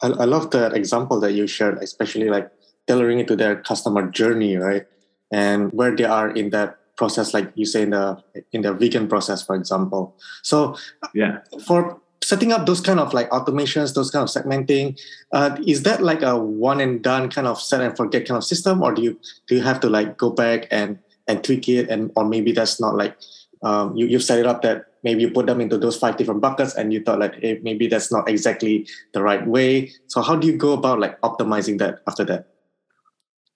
I, 0.00 0.08
I 0.08 0.24
love 0.24 0.50
that 0.52 0.74
example 0.74 1.18
that 1.20 1.32
you 1.32 1.46
shared, 1.46 1.78
especially 1.78 2.28
like 2.28 2.50
tailoring 2.86 3.18
it 3.18 3.28
to 3.28 3.36
their 3.36 3.56
customer 3.56 4.08
journey, 4.08 4.56
right? 4.56 4.86
And 5.32 5.72
where 5.72 5.94
they 5.96 6.04
are 6.04 6.30
in 6.30 6.50
that 6.50 6.78
process, 6.96 7.34
like 7.34 7.50
you 7.54 7.66
say 7.66 7.82
in 7.82 7.90
the 7.90 8.22
in 8.52 8.62
the 8.62 8.72
vegan 8.72 9.08
process, 9.08 9.42
for 9.42 9.54
example. 9.56 10.16
So 10.42 10.76
yeah, 11.14 11.38
for 11.66 12.00
setting 12.22 12.52
up 12.52 12.66
those 12.66 12.80
kind 12.80 13.00
of 13.00 13.12
like 13.12 13.28
automations, 13.30 13.94
those 13.94 14.10
kind 14.10 14.22
of 14.22 14.28
segmenting, 14.28 14.98
uh, 15.32 15.56
is 15.66 15.82
that 15.82 16.02
like 16.02 16.22
a 16.22 16.38
one 16.38 16.80
and 16.80 17.02
done 17.02 17.30
kind 17.30 17.46
of 17.46 17.60
set 17.60 17.80
and 17.80 17.96
forget 17.96 18.26
kind 18.26 18.38
of 18.38 18.44
system, 18.44 18.82
or 18.82 18.92
do 18.92 19.02
you 19.02 19.18
do 19.46 19.56
you 19.56 19.62
have 19.62 19.80
to 19.80 19.90
like 19.90 20.16
go 20.16 20.30
back 20.30 20.66
and 20.70 20.98
and 21.28 21.44
tweak 21.44 21.68
it 21.68 21.88
and 21.88 22.10
or 22.16 22.24
maybe 22.24 22.52
that's 22.52 22.80
not 22.80 22.96
like 22.96 23.16
um, 23.62 23.96
you, 23.96 24.06
you've 24.06 24.24
set 24.24 24.40
it 24.40 24.46
up 24.46 24.62
that 24.62 24.86
maybe 25.04 25.22
you 25.22 25.30
put 25.30 25.46
them 25.46 25.60
into 25.60 25.78
those 25.78 25.96
five 25.96 26.16
different 26.16 26.40
buckets 26.40 26.74
and 26.74 26.92
you 26.92 27.02
thought 27.02 27.20
like 27.20 27.36
hey, 27.36 27.60
maybe 27.62 27.86
that's 27.86 28.12
not 28.12 28.28
exactly 28.28 28.86
the 29.12 29.22
right 29.22 29.46
way. 29.46 29.90
So 30.08 30.20
how 30.20 30.36
do 30.36 30.46
you 30.46 30.56
go 30.56 30.72
about 30.72 31.00
like 31.00 31.20
optimizing 31.20 31.78
that 31.78 32.00
after 32.06 32.24
that 32.24 32.51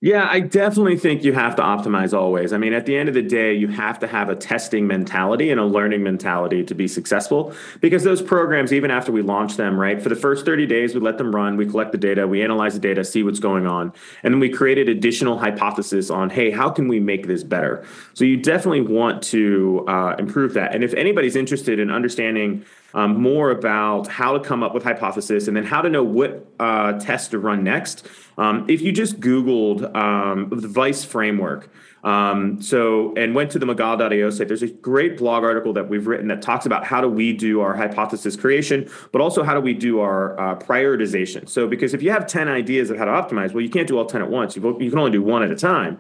yeah, 0.03 0.29
I 0.31 0.41
definitely 0.41 0.99
think 0.99 1.25
you 1.25 1.33
have 1.33 1.57
to 1.57 1.63
optimize 1.63 2.13
always. 2.13 2.53
I 2.53 2.59
mean, 2.59 2.75
at 2.75 2.85
the 2.85 2.95
end 2.95 3.09
of 3.09 3.15
the 3.15 3.23
day, 3.23 3.55
you 3.55 3.69
have 3.69 3.99
to 4.01 4.07
have 4.07 4.29
a 4.29 4.37
testing 4.37 4.87
mentality 4.87 5.51
and 5.51 5.59
a 5.59 5.65
learning 5.65 6.03
mentality 6.03 6.63
to 6.65 6.75
be 6.75 6.87
successful 6.87 7.55
because 7.81 8.05
those 8.05 8.21
programs, 8.21 8.75
even 8.75 8.91
after 8.91 9.11
we 9.11 9.23
launch 9.23 9.57
them, 9.57 9.81
right, 9.81 10.01
for 10.03 10.11
the 10.11 10.15
first 10.15 10.45
30 10.45 10.67
days, 10.67 10.95
we 10.95 11.01
let 11.01 11.17
them 11.17 11.35
run, 11.35 11.57
we 11.57 11.65
collect 11.65 11.93
the 11.93 11.99
data, 11.99 12.29
we 12.29 12.43
analyze 12.43 12.75
the 12.75 12.81
data, 12.81 13.03
see 13.05 13.23
what's 13.23 13.41
going 13.41 13.67
on. 13.67 13.91
And 14.23 14.35
then 14.35 14.39
we 14.39 14.51
created 14.51 14.91
additional 14.91 15.39
hypothesis 15.39 16.11
on, 16.11 16.29
hey, 16.29 16.51
how 16.51 16.69
can 16.69 16.89
we 16.89 17.01
make 17.01 17.27
this 17.27 17.43
better? 17.43 17.83
So 18.13 18.27
you 18.27 18.37
definitely 18.37 18.83
want 18.83 19.23
to 19.25 19.83
uh, 19.89 20.17
improve 20.19 20.53
that. 20.55 20.75
And 20.75 20.85
if 20.85 20.93
anybody's 20.93 21.37
interested 21.37 21.81
in 21.81 21.91
understanding 21.91 22.67
um, 22.95 23.21
more 23.21 23.51
about 23.51 24.09
how 24.09 24.37
to 24.37 24.41
come 24.41 24.63
up 24.63 24.75
with 24.75 24.83
hypothesis 24.83 25.49
and 25.49 25.57
then 25.57 25.65
how 25.65 25.83
to 25.83 25.89
know 25.89 26.03
what 26.03 26.47
uh, 26.59 26.95
test 26.95 27.33
to 27.33 27.39
run 27.39 27.63
next. 27.63 28.07
Um, 28.39 28.67
if 28.69 28.81
you 28.81 28.93
just 28.93 29.21
Googled 29.21 29.95
um, 29.95 30.49
the 30.51 30.69
Vice 30.69 31.05
framework, 31.05 31.71
um, 32.05 32.63
so 32.63 33.15
and 33.17 33.35
went 33.35 33.51
to 33.51 33.59
the 33.59 33.67
McGaw.io 33.67 34.31
site, 34.31 34.47
there's 34.47 34.63
a 34.63 34.69
great 34.69 35.17
blog 35.17 35.43
article 35.43 35.73
that 35.73 35.89
we've 35.89 36.07
written 36.07 36.29
that 36.29 36.41
talks 36.41 36.65
about 36.65 36.85
how 36.85 37.01
do 37.01 37.09
we 37.09 37.33
do 37.33 37.61
our 37.61 37.75
hypothesis 37.75 38.37
creation, 38.37 38.89
but 39.11 39.21
also 39.21 39.43
how 39.43 39.55
do 39.55 39.61
we 39.61 39.75
do 39.75 40.01
our 40.01 40.39
uh, 40.39 40.57
prioritization. 40.57 41.49
So 41.49 41.67
because 41.67 41.95
if 41.95 42.03
you 42.03 42.13
have 42.13 42.27
10 42.27 42.49
ideas 42.49 42.91
of 42.91 42.97
how 42.97 43.07
to 43.07 43.11
optimize, 43.11 43.53
well, 43.53 43.63
you 43.63 43.71
can't 43.71 43.89
do 43.89 43.99
all 43.99 44.07
10 44.07 44.23
at 44.23 44.31
once. 44.31 44.55
You, 44.55 44.63
you 44.81 44.91
can 44.91 44.99
only 44.99 45.11
do 45.11 45.23
one 45.23 45.43
at 45.43 45.51
a 45.51 45.57
time. 45.57 45.99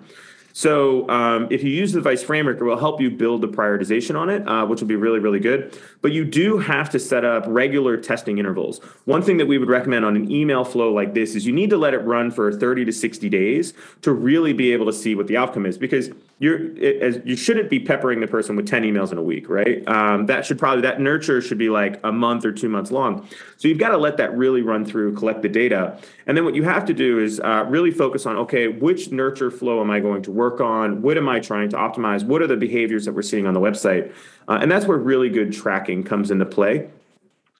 So 0.56 1.06
um, 1.10 1.48
if 1.50 1.62
you 1.62 1.68
use 1.68 1.92
the 1.92 2.00
Vice 2.00 2.22
framework, 2.22 2.62
it 2.62 2.64
will 2.64 2.78
help 2.78 2.98
you 2.98 3.10
build 3.10 3.42
the 3.42 3.46
prioritization 3.46 4.18
on 4.18 4.30
it, 4.30 4.48
uh, 4.48 4.64
which 4.64 4.80
will 4.80 4.88
be 4.88 4.96
really, 4.96 5.18
really 5.18 5.38
good. 5.38 5.78
But 6.00 6.12
you 6.12 6.24
do 6.24 6.56
have 6.56 6.88
to 6.90 6.98
set 6.98 7.26
up 7.26 7.44
regular 7.46 7.98
testing 7.98 8.38
intervals. 8.38 8.78
One 9.04 9.20
thing 9.20 9.36
that 9.36 9.44
we 9.44 9.58
would 9.58 9.68
recommend 9.68 10.06
on 10.06 10.16
an 10.16 10.30
email 10.30 10.64
flow 10.64 10.90
like 10.90 11.12
this 11.12 11.34
is 11.34 11.44
you 11.44 11.52
need 11.52 11.68
to 11.68 11.76
let 11.76 11.92
it 11.92 11.98
run 11.98 12.30
for 12.30 12.50
30 12.50 12.86
to 12.86 12.92
60 12.92 13.28
days 13.28 13.74
to 14.00 14.14
really 14.14 14.54
be 14.54 14.72
able 14.72 14.86
to 14.86 14.94
see 14.94 15.14
what 15.14 15.26
the 15.26 15.36
outcome 15.36 15.66
is 15.66 15.76
because 15.76 16.08
you're 16.38 16.58
as, 17.02 17.18
you 17.24 17.34
shouldn't 17.34 17.70
be 17.70 17.80
peppering 17.80 18.20
the 18.20 18.26
person 18.26 18.56
with 18.56 18.66
10 18.66 18.82
emails 18.82 19.10
in 19.10 19.16
a 19.16 19.22
week, 19.22 19.48
right? 19.48 19.86
Um, 19.88 20.26
that 20.26 20.44
should 20.44 20.58
probably 20.58 20.82
that 20.82 21.00
nurture 21.00 21.40
should 21.40 21.56
be 21.56 21.70
like 21.70 21.98
a 22.04 22.12
month 22.12 22.44
or 22.44 22.52
two 22.52 22.68
months 22.68 22.90
long. 22.90 23.26
So 23.56 23.68
you've 23.68 23.78
got 23.78 23.90
to 23.90 23.96
let 23.96 24.18
that 24.18 24.36
really 24.36 24.60
run 24.60 24.84
through, 24.84 25.14
collect 25.14 25.40
the 25.40 25.48
data, 25.48 25.98
and 26.26 26.36
then 26.36 26.44
what 26.44 26.54
you 26.54 26.62
have 26.64 26.84
to 26.86 26.94
do 26.94 27.18
is 27.18 27.40
uh, 27.40 27.64
really 27.68 27.90
focus 27.90 28.26
on 28.26 28.36
okay, 28.36 28.68
which 28.68 29.10
nurture 29.10 29.50
flow 29.50 29.80
am 29.80 29.90
I 29.90 30.00
going 30.00 30.22
to 30.22 30.30
work 30.30 30.60
on? 30.60 31.00
What 31.00 31.16
am 31.16 31.28
I 31.28 31.40
trying 31.40 31.70
to 31.70 31.76
optimize? 31.76 32.22
What 32.22 32.42
are 32.42 32.46
the 32.46 32.56
behaviors 32.56 33.06
that 33.06 33.12
we're 33.12 33.22
seeing 33.22 33.46
on 33.46 33.54
the 33.54 33.60
website? 33.60 34.12
Uh, 34.46 34.58
and 34.60 34.70
that's 34.70 34.86
where 34.86 34.98
really 34.98 35.30
good 35.30 35.54
tracking 35.54 36.02
comes 36.04 36.30
into 36.30 36.44
play. 36.44 36.90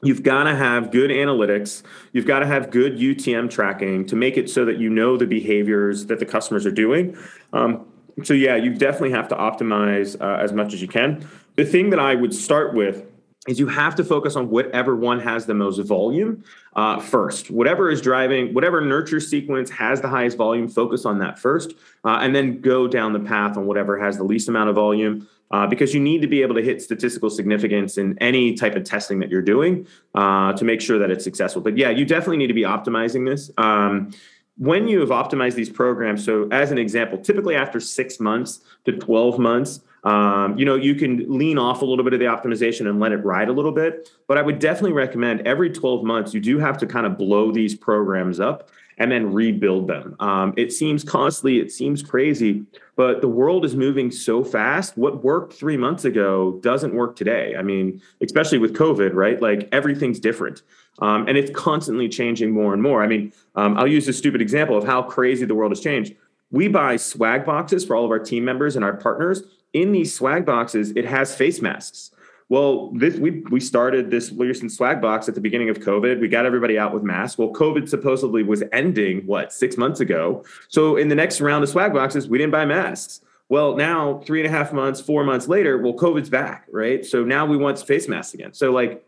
You've 0.03 0.23
got 0.23 0.45
to 0.45 0.55
have 0.55 0.91
good 0.91 1.11
analytics. 1.11 1.83
You've 2.13 2.27
got 2.27 2.41
to 2.41 2.47
have 2.47 2.71
good 2.71 2.99
UTM 2.99 3.51
tracking 3.51 4.05
to 4.07 4.17
make 4.17 4.37
it 4.37 4.51
so 4.51 4.67
that 4.67 4.77
you 4.77 4.91
know 4.91 5.17
the 5.17 5.27
behaviors 5.27 6.07
that 6.07 6.19
the 6.19 6.27
customers 6.27 6.67
are 6.67 6.71
doing. 6.71 7.17
Um, 7.55 7.87
so, 8.23 8.35
yeah, 8.35 8.57
you 8.57 8.75
definitely 8.75 9.13
have 9.13 9.29
to 9.29 9.35
optimize 9.35 10.21
uh, 10.21 10.43
as 10.43 10.53
much 10.53 10.73
as 10.73 10.81
you 10.81 10.89
can. 10.89 11.29
The 11.57 11.65
thing 11.65 11.91
that 11.91 12.01
I 12.01 12.15
would 12.15 12.35
start 12.35 12.75
with 12.75 13.07
is 13.47 13.59
you 13.59 13.69
have 13.69 13.95
to 13.97 14.05
focus 14.05 14.37
on 14.37 14.51
whatever 14.51 14.97
one 14.97 15.21
has 15.21 15.47
the 15.47 15.55
most 15.55 15.79
volume 15.79 16.43
uh, 16.75 16.99
first. 16.99 17.51
Whatever 17.51 17.91
is 17.91 18.01
driving, 18.01 18.53
whatever 18.55 18.81
nurture 18.81 19.21
sequence 19.21 19.71
has 19.71 20.01
the 20.01 20.09
highest 20.09 20.37
volume, 20.37 20.69
focus 20.69 21.05
on 21.05 21.19
that 21.21 21.39
first, 21.39 21.73
uh, 22.05 22.19
and 22.21 22.35
then 22.35 22.61
go 22.61 22.89
down 22.89 23.13
the 23.13 23.21
path 23.21 23.57
on 23.57 23.67
whatever 23.67 23.99
has 23.99 24.17
the 24.17 24.25
least 24.25 24.49
amount 24.49 24.69
of 24.69 24.75
volume. 24.75 25.29
Uh, 25.53 25.65
because 25.65 25.95
you 25.95 26.01
need 26.01 26.21
to 26.21 26.27
be 26.27 26.43
able 26.43 26.57
to 26.57 26.61
hit 26.61 26.83
statistical 26.83 27.31
significance 27.31 27.99
in 27.99 28.19
any 28.19 28.53
type 28.55 28.75
of 28.75 28.83
testing 28.83 29.21
that 29.21 29.31
you're 29.31 29.41
doing 29.41 29.87
uh, 30.17 30.53
to 30.53 30.65
make 30.65 30.81
sure 30.81 30.99
that 30.99 31.09
it's 31.09 31.23
successful. 31.23 31.63
But 31.63 31.79
yeah, 31.79 31.91
you 31.91 32.05
definitely 32.05 32.39
need 32.39 32.49
to 32.49 32.53
be 32.53 32.65
optimizing 32.65 33.25
this. 33.31 33.49
Um, 33.57 34.11
when 34.59 34.89
you 34.89 35.01
have 35.01 35.11
optimized 35.11 35.55
these 35.55 35.71
programs, 35.71 36.25
so 36.25 36.49
as 36.51 36.71
an 36.71 36.79
example, 36.79 37.19
typically 37.19 37.55
after 37.55 37.79
six 37.79 38.19
months 38.19 38.61
to 38.85 38.93
12 38.93 39.39
months, 39.39 39.81
um, 40.05 40.57
you 40.57 40.65
know, 40.65 40.77
you 40.77 40.95
can 40.95 41.27
lean 41.37 41.59
off 41.59 41.83
a 41.83 41.85
little 41.85 42.05
bit 42.05 42.15
of 42.15 42.21
the 42.21 42.27
optimization 42.27 42.89
and 42.89 43.01
let 43.01 43.13
it 43.13 43.19
ride 43.19 43.49
a 43.49 43.53
little 43.53 43.73
bit. 43.73 44.11
But 44.29 44.39
I 44.39 44.43
would 44.43 44.61
definitely 44.61 44.93
recommend 44.93 45.47
every 45.47 45.69
12 45.69 46.05
months, 46.05 46.33
you 46.33 46.41
do 46.41 46.59
have 46.59 46.79
to 46.79 46.87
kind 46.87 47.07
of 47.07 47.19
blow 47.19 47.51
these 47.51 47.75
programs 47.75 48.39
up 48.39 48.71
and 48.99 49.11
then 49.11 49.33
rebuild 49.33 49.89
them. 49.89 50.17
Um, 50.21 50.55
it 50.57 50.73
seems 50.73 51.05
costly, 51.05 51.59
it 51.59 51.71
seems 51.71 52.03
crazy, 52.03 52.65
but 52.95 53.21
the 53.21 53.29
world 53.29 53.65
is 53.65 53.77
moving 53.77 54.11
so 54.11 54.43
fast. 54.43 54.97
What 54.97 55.23
worked 55.23 55.53
three 55.53 55.77
months 55.77 56.05
ago 56.05 56.59
doesn't 56.63 56.95
work 56.95 57.17
today. 57.17 57.57
I 57.59 57.63
mean, 57.63 58.01
especially 58.23 58.59
with 58.59 58.75
COVID, 58.75 59.13
right? 59.13 59.43
Like 59.43 59.69
everything's 59.73 60.21
different. 60.21 60.63
Um, 61.01 61.29
and 61.29 61.37
it's 61.37 61.51
constantly 61.51 62.09
changing 62.09 62.51
more 62.53 62.73
and 62.73 62.83
more. 62.83 63.03
I 63.03 63.07
mean, 63.07 63.33
um, 63.55 63.77
I'll 63.77 63.87
use 63.87 64.09
a 64.09 64.13
stupid 64.13 64.41
example 64.41 64.77
of 64.77 64.85
how 64.85 65.03
crazy 65.03 65.45
the 65.45 65.55
world 65.55 65.73
has 65.73 65.81
changed. 65.81 66.15
We 66.51 66.69
buy 66.69 66.97
swag 66.97 67.45
boxes 67.45 67.85
for 67.85 67.97
all 67.97 68.05
of 68.05 68.11
our 68.11 68.19
team 68.19 68.45
members 68.45 68.77
and 68.77 68.85
our 68.85 68.97
partners 68.97 69.43
in 69.77 69.93
these 69.93 70.15
swag 70.15 70.47
boxes, 70.47 70.93
it 70.97 71.05
has 71.05 71.35
face 71.35 71.61
masks. 71.61 72.11
Well, 72.49 72.93
this, 72.93 73.17
we 73.17 73.43
we 73.51 73.61
started 73.61 74.11
this 74.11 74.31
Learson 74.33 74.71
swag 74.71 75.03
box 75.03 75.29
at 75.29 75.35
the 75.35 75.41
beginning 75.41 75.69
of 75.69 75.81
COVID. 75.81 76.21
We 76.21 76.29
got 76.29 76.47
everybody 76.47 76.79
out 76.79 76.95
with 76.95 77.03
masks. 77.03 77.37
Well, 77.37 77.53
COVID 77.53 77.89
supposedly 77.89 78.43
was 78.43 78.63
ending 78.73 79.27
what 79.27 79.53
six 79.53 79.77
months 79.77 80.01
ago. 80.01 80.45
So 80.69 80.97
in 80.97 81.09
the 81.09 81.15
next 81.15 81.41
round 81.41 81.65
of 81.65 81.69
swag 81.69 81.93
boxes, 81.93 82.29
we 82.29 82.39
didn't 82.39 82.53
buy 82.53 82.65
masks. 82.65 83.21
Well, 83.49 83.77
now 83.77 84.23
three 84.25 84.41
and 84.41 84.47
a 84.47 84.57
half 84.57 84.73
months, 84.73 85.01
four 85.01 85.25
months 85.25 85.47
later, 85.47 85.79
well, 85.79 85.93
COVID's 85.93 86.31
back, 86.31 86.67
right? 86.71 87.05
So 87.05 87.25
now 87.25 87.47
we 87.47 87.57
want 87.57 87.79
face 87.81 88.09
masks 88.09 88.35
again. 88.35 88.55
So 88.55 88.73
like, 88.73 89.05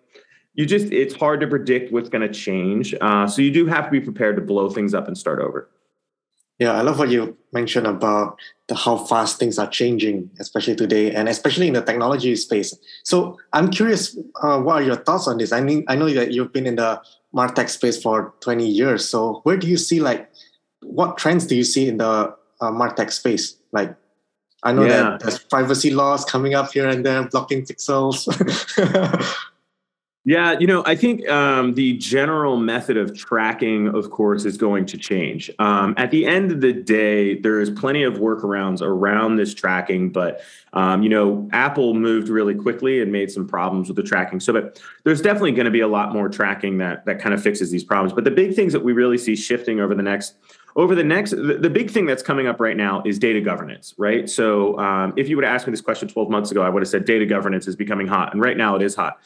you 0.58 0.66
just 0.66 0.92
it's 0.92 1.14
hard 1.14 1.40
to 1.40 1.46
predict 1.46 1.92
what's 1.92 2.08
going 2.08 2.26
to 2.26 2.34
change. 2.34 2.92
Uh, 3.00 3.28
so 3.28 3.40
you 3.40 3.52
do 3.52 3.66
have 3.66 3.84
to 3.84 3.90
be 3.92 4.00
prepared 4.00 4.34
to 4.36 4.42
blow 4.42 4.68
things 4.68 4.92
up 4.92 5.06
and 5.06 5.16
start 5.16 5.38
over. 5.38 5.70
Yeah, 6.58 6.72
I 6.72 6.82
love 6.82 6.98
what 6.98 7.10
you 7.10 7.36
mentioned 7.52 7.86
about 7.86 8.36
the 8.66 8.74
how 8.74 8.96
fast 8.96 9.38
things 9.38 9.60
are 9.60 9.68
changing, 9.68 10.28
especially 10.40 10.74
today, 10.74 11.12
and 11.12 11.28
especially 11.28 11.68
in 11.68 11.74
the 11.74 11.82
technology 11.82 12.34
space. 12.34 12.76
So 13.04 13.38
I'm 13.52 13.70
curious, 13.70 14.18
uh, 14.42 14.60
what 14.60 14.82
are 14.82 14.82
your 14.82 14.96
thoughts 14.96 15.28
on 15.28 15.38
this? 15.38 15.52
I 15.52 15.60
mean, 15.60 15.84
I 15.86 15.94
know 15.94 16.10
that 16.10 16.32
you've 16.32 16.52
been 16.52 16.66
in 16.66 16.74
the 16.74 17.00
martech 17.32 17.68
space 17.68 18.02
for 18.02 18.34
20 18.40 18.66
years. 18.66 19.08
So 19.08 19.40
where 19.44 19.56
do 19.56 19.68
you 19.68 19.76
see 19.76 20.00
like 20.00 20.28
what 20.82 21.18
trends 21.18 21.46
do 21.46 21.54
you 21.54 21.62
see 21.62 21.88
in 21.88 21.98
the 21.98 22.34
uh, 22.60 22.70
martech 22.70 23.12
space 23.12 23.56
like 23.72 23.94
i 24.62 24.72
know 24.72 24.84
yeah. 24.84 25.02
that 25.02 25.20
there's 25.20 25.38
privacy 25.38 25.90
laws 25.90 26.24
coming 26.24 26.54
up 26.54 26.72
here 26.72 26.88
and 26.88 27.04
there 27.04 27.22
blocking 27.28 27.64
pixels 27.64 28.26
Yeah, 30.28 30.58
you 30.60 30.66
know, 30.66 30.82
I 30.84 30.94
think 30.94 31.26
um, 31.30 31.72
the 31.72 31.94
general 31.96 32.58
method 32.58 32.98
of 32.98 33.16
tracking, 33.16 33.88
of 33.88 34.10
course, 34.10 34.44
is 34.44 34.58
going 34.58 34.84
to 34.84 34.98
change. 34.98 35.50
Um, 35.58 35.94
at 35.96 36.10
the 36.10 36.26
end 36.26 36.52
of 36.52 36.60
the 36.60 36.74
day, 36.74 37.38
there's 37.38 37.70
plenty 37.70 38.02
of 38.02 38.18
workarounds 38.18 38.82
around 38.82 39.36
this 39.36 39.54
tracking, 39.54 40.10
but 40.10 40.42
um, 40.74 41.02
you 41.02 41.08
know, 41.08 41.48
Apple 41.54 41.94
moved 41.94 42.28
really 42.28 42.54
quickly 42.54 43.00
and 43.00 43.10
made 43.10 43.30
some 43.30 43.48
problems 43.48 43.88
with 43.88 43.96
the 43.96 44.02
tracking. 44.02 44.38
So, 44.38 44.52
but 44.52 44.78
there's 45.04 45.22
definitely 45.22 45.52
going 45.52 45.64
to 45.64 45.70
be 45.70 45.80
a 45.80 45.88
lot 45.88 46.12
more 46.12 46.28
tracking 46.28 46.76
that 46.76 47.06
that 47.06 47.20
kind 47.20 47.34
of 47.34 47.42
fixes 47.42 47.70
these 47.70 47.82
problems. 47.82 48.12
But 48.12 48.24
the 48.24 48.30
big 48.30 48.54
things 48.54 48.74
that 48.74 48.84
we 48.84 48.92
really 48.92 49.16
see 49.16 49.34
shifting 49.34 49.80
over 49.80 49.94
the 49.94 50.02
next 50.02 50.34
over 50.76 50.94
the 50.94 51.04
next 51.04 51.30
the, 51.30 51.56
the, 51.58 51.70
big 51.70 51.90
thing 51.90 52.04
that's 52.04 52.22
coming 52.22 52.46
up 52.46 52.60
right 52.60 52.76
now 52.76 53.02
is 53.06 53.18
data 53.18 53.40
governance 53.40 53.94
right 53.96 54.28
so 54.28 54.78
um, 54.78 55.12
if 55.16 55.28
you 55.28 55.34
would 55.34 55.44
have 55.44 55.54
asked 55.54 55.66
me 55.66 55.70
this 55.70 55.80
question 55.80 56.06
12 56.06 56.30
months 56.30 56.50
ago 56.50 56.62
i 56.62 56.68
would 56.68 56.82
have 56.82 56.88
said 56.88 57.04
data 57.04 57.26
governance 57.26 57.66
is 57.66 57.74
becoming 57.74 58.06
hot 58.06 58.32
and 58.32 58.42
right 58.42 58.56
now 58.56 58.76
it 58.76 58.82
is 58.82 58.94
hot 58.94 59.18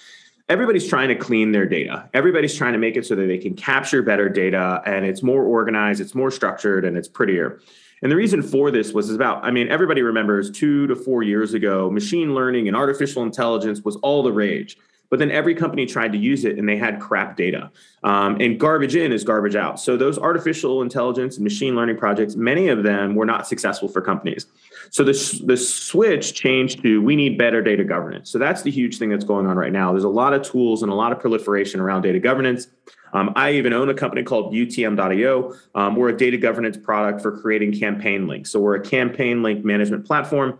everybody's 0.48 0.86
trying 0.88 1.08
to 1.08 1.14
clean 1.14 1.52
their 1.52 1.66
data. 1.66 2.08
Everybody's 2.14 2.54
trying 2.54 2.72
to 2.72 2.78
make 2.78 2.96
it 2.96 3.06
so 3.06 3.14
that 3.14 3.26
they 3.26 3.38
can 3.38 3.54
capture 3.54 4.02
better 4.02 4.28
data 4.28 4.82
and 4.86 5.04
it's 5.04 5.22
more 5.22 5.44
organized, 5.44 6.00
it's 6.00 6.14
more 6.14 6.30
structured, 6.30 6.84
and 6.84 6.96
it's 6.96 7.08
prettier. 7.08 7.60
And 8.02 8.10
the 8.10 8.16
reason 8.16 8.42
for 8.42 8.70
this 8.70 8.92
was 8.92 9.10
about, 9.10 9.44
I 9.44 9.52
mean, 9.52 9.68
everybody 9.68 10.02
remembers 10.02 10.50
two 10.50 10.88
to 10.88 10.96
four 10.96 11.22
years 11.22 11.54
ago, 11.54 11.88
machine 11.90 12.34
learning 12.34 12.66
and 12.66 12.76
artificial 12.76 13.22
intelligence 13.22 13.82
was 13.82 13.96
all 13.96 14.22
the 14.24 14.32
rage. 14.32 14.76
But 15.12 15.18
then 15.18 15.30
every 15.30 15.54
company 15.54 15.84
tried 15.84 16.12
to 16.12 16.18
use 16.18 16.46
it 16.46 16.58
and 16.58 16.66
they 16.66 16.78
had 16.78 16.98
crap 16.98 17.36
data. 17.36 17.70
Um, 18.02 18.40
and 18.40 18.58
garbage 18.58 18.96
in 18.96 19.12
is 19.12 19.24
garbage 19.24 19.54
out. 19.54 19.78
So 19.78 19.94
those 19.94 20.18
artificial 20.18 20.80
intelligence 20.80 21.36
and 21.36 21.44
machine 21.44 21.76
learning 21.76 21.98
projects, 21.98 22.34
many 22.34 22.68
of 22.68 22.82
them 22.82 23.14
were 23.14 23.26
not 23.26 23.46
successful 23.46 23.88
for 23.88 24.00
companies. 24.00 24.46
So 24.88 25.04
the, 25.04 25.42
the 25.44 25.58
switch 25.58 26.32
changed 26.32 26.82
to 26.84 27.02
we 27.02 27.14
need 27.14 27.36
better 27.36 27.60
data 27.60 27.84
governance. 27.84 28.30
So 28.30 28.38
that's 28.38 28.62
the 28.62 28.70
huge 28.70 28.96
thing 28.96 29.10
that's 29.10 29.22
going 29.22 29.46
on 29.46 29.58
right 29.58 29.70
now. 29.70 29.92
There's 29.92 30.02
a 30.04 30.08
lot 30.08 30.32
of 30.32 30.40
tools 30.40 30.82
and 30.82 30.90
a 30.90 30.94
lot 30.94 31.12
of 31.12 31.20
proliferation 31.20 31.78
around 31.78 32.00
data 32.00 32.18
governance. 32.18 32.68
Um, 33.12 33.34
I 33.36 33.52
even 33.52 33.74
own 33.74 33.90
a 33.90 33.94
company 33.94 34.22
called 34.22 34.54
UTM.io. 34.54 35.54
Um, 35.74 35.94
we're 35.94 36.08
a 36.08 36.16
data 36.16 36.38
governance 36.38 36.78
product 36.78 37.20
for 37.20 37.38
creating 37.38 37.78
campaign 37.78 38.26
links. 38.26 38.50
So 38.50 38.60
we're 38.60 38.76
a 38.76 38.82
campaign 38.82 39.42
link 39.42 39.62
management 39.62 40.06
platform 40.06 40.58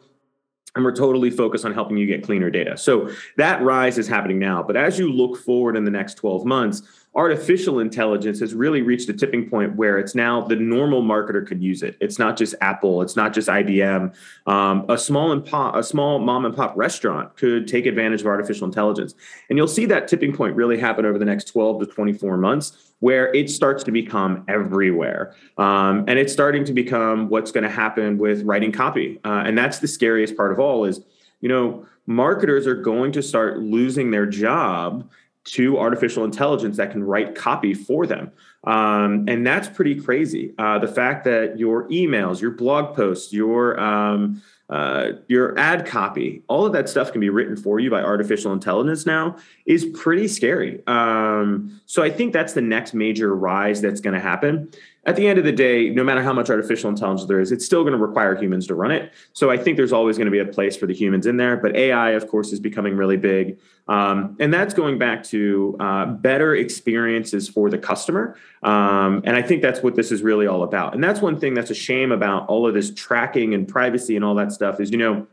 and 0.74 0.84
we're 0.84 0.94
totally 0.94 1.30
focused 1.30 1.64
on 1.64 1.74
helping 1.74 1.96
you 1.96 2.06
get 2.06 2.24
cleaner 2.24 2.50
data. 2.50 2.76
So 2.76 3.10
that 3.36 3.62
rise 3.62 3.98
is 3.98 4.08
happening 4.08 4.38
now. 4.38 4.62
But 4.62 4.76
as 4.76 4.98
you 4.98 5.12
look 5.12 5.36
forward 5.36 5.76
in 5.76 5.84
the 5.84 5.90
next 5.90 6.14
12 6.14 6.44
months, 6.44 6.82
artificial 7.14 7.78
intelligence 7.78 8.40
has 8.40 8.54
really 8.54 8.80
reached 8.80 9.08
a 9.10 9.12
tipping 9.12 9.48
point 9.48 9.76
where 9.76 9.98
it's 9.98 10.14
now 10.14 10.40
the 10.40 10.56
normal 10.56 11.02
marketer 11.02 11.46
could 11.46 11.62
use 11.62 11.82
it. 11.82 11.94
It's 12.00 12.18
not 12.18 12.38
just 12.38 12.54
Apple, 12.62 13.02
it's 13.02 13.16
not 13.16 13.34
just 13.34 13.48
IBM. 13.48 14.14
Um, 14.46 14.86
a 14.88 14.96
small 14.96 15.30
and 15.32 15.44
pop, 15.44 15.74
a 15.74 15.82
small 15.82 16.18
mom 16.18 16.46
and 16.46 16.56
pop 16.56 16.74
restaurant 16.74 17.36
could 17.36 17.68
take 17.68 17.84
advantage 17.84 18.22
of 18.22 18.26
artificial 18.26 18.66
intelligence, 18.66 19.14
and 19.50 19.58
you'll 19.58 19.68
see 19.68 19.84
that 19.86 20.08
tipping 20.08 20.34
point 20.34 20.56
really 20.56 20.78
happen 20.78 21.04
over 21.04 21.18
the 21.18 21.24
next 21.24 21.44
12 21.44 21.80
to 21.80 21.86
24 21.86 22.38
months, 22.38 22.92
where 23.00 23.34
it 23.34 23.50
starts 23.50 23.84
to 23.84 23.92
become 23.92 24.44
everywhere, 24.48 25.34
um, 25.58 26.04
and 26.08 26.18
it's 26.18 26.32
starting 26.32 26.64
to 26.64 26.72
become 26.72 27.28
what's 27.28 27.52
going 27.52 27.64
to 27.64 27.70
happen 27.70 28.16
with 28.16 28.42
writing 28.44 28.72
copy, 28.72 29.20
uh, 29.24 29.42
and 29.44 29.58
that's 29.58 29.80
the 29.80 29.88
scariest 29.88 30.34
part 30.34 30.50
of 30.50 30.58
all. 30.58 30.86
Is 30.86 31.00
you 31.42 31.48
know 31.50 31.86
marketers 32.06 32.66
are 32.66 32.74
going 32.74 33.12
to 33.12 33.22
start 33.22 33.58
losing 33.58 34.10
their 34.10 34.26
job 34.26 35.08
to 35.44 35.78
artificial 35.78 36.24
intelligence 36.24 36.76
that 36.76 36.90
can 36.90 37.02
write 37.02 37.34
copy 37.34 37.74
for 37.74 38.06
them. 38.06 38.30
Um, 38.64 39.24
and 39.28 39.46
that's 39.46 39.68
pretty 39.68 40.00
crazy. 40.00 40.54
Uh, 40.56 40.78
the 40.78 40.86
fact 40.86 41.24
that 41.24 41.58
your 41.58 41.88
emails, 41.88 42.40
your 42.40 42.52
blog 42.52 42.94
posts, 42.94 43.32
your 43.32 43.78
um, 43.80 44.42
uh, 44.70 45.12
your 45.26 45.58
ad 45.58 45.84
copy, 45.84 46.42
all 46.48 46.64
of 46.64 46.72
that 46.72 46.88
stuff 46.88 47.12
can 47.12 47.20
be 47.20 47.28
written 47.28 47.56
for 47.56 47.78
you 47.78 47.90
by 47.90 48.00
artificial 48.00 48.54
intelligence 48.54 49.04
now 49.04 49.36
is 49.66 49.84
pretty 49.84 50.26
scary. 50.26 50.82
Um, 50.86 51.78
so 51.84 52.02
I 52.02 52.08
think 52.08 52.32
that's 52.32 52.54
the 52.54 52.62
next 52.62 52.94
major 52.94 53.36
rise 53.36 53.82
that's 53.82 54.00
going 54.00 54.14
to 54.14 54.20
happen 54.20 54.72
at 55.04 55.16
the 55.16 55.26
end 55.26 55.36
of 55.38 55.44
the 55.44 55.52
day, 55.52 55.90
no 55.90 56.04
matter 56.04 56.22
how 56.22 56.32
much 56.32 56.48
artificial 56.48 56.88
intelligence 56.88 57.26
there 57.26 57.40
is, 57.40 57.50
it's 57.50 57.64
still 57.64 57.82
going 57.82 57.92
to 57.92 57.98
require 57.98 58.36
humans 58.36 58.68
to 58.68 58.74
run 58.76 58.92
it. 58.92 59.12
So 59.32 59.50
I 59.50 59.56
think 59.56 59.76
there's 59.76 59.92
always 59.92 60.16
going 60.16 60.26
to 60.26 60.30
be 60.30 60.38
a 60.38 60.46
place 60.46 60.76
for 60.76 60.86
the 60.86 60.94
humans 60.94 61.26
in 61.26 61.36
there. 61.36 61.56
But 61.56 61.74
AI, 61.74 62.10
of 62.10 62.28
course, 62.28 62.52
is 62.52 62.60
becoming 62.60 62.96
really 62.96 63.16
big. 63.16 63.58
Um, 63.88 64.36
and 64.38 64.54
that's 64.54 64.74
going 64.74 64.98
back 64.98 65.24
to 65.24 65.76
uh, 65.80 66.06
better 66.06 66.54
experiences 66.54 67.48
for 67.48 67.68
the 67.68 67.78
customer. 67.78 68.36
Um, 68.62 69.22
and 69.24 69.34
I 69.34 69.42
think 69.42 69.60
that's 69.60 69.82
what 69.82 69.96
this 69.96 70.12
is 70.12 70.22
really 70.22 70.46
all 70.46 70.62
about. 70.62 70.94
And 70.94 71.02
that's 71.02 71.20
one 71.20 71.40
thing 71.40 71.54
that's 71.54 71.70
a 71.70 71.74
shame 71.74 72.12
about 72.12 72.48
all 72.48 72.64
of 72.64 72.74
this 72.74 72.94
tracking 72.94 73.54
and 73.54 73.66
privacy 73.66 74.14
and 74.14 74.24
all 74.24 74.36
that 74.36 74.52
stuff 74.52 74.78
is, 74.78 74.92
you 74.92 74.98
know, 74.98 75.26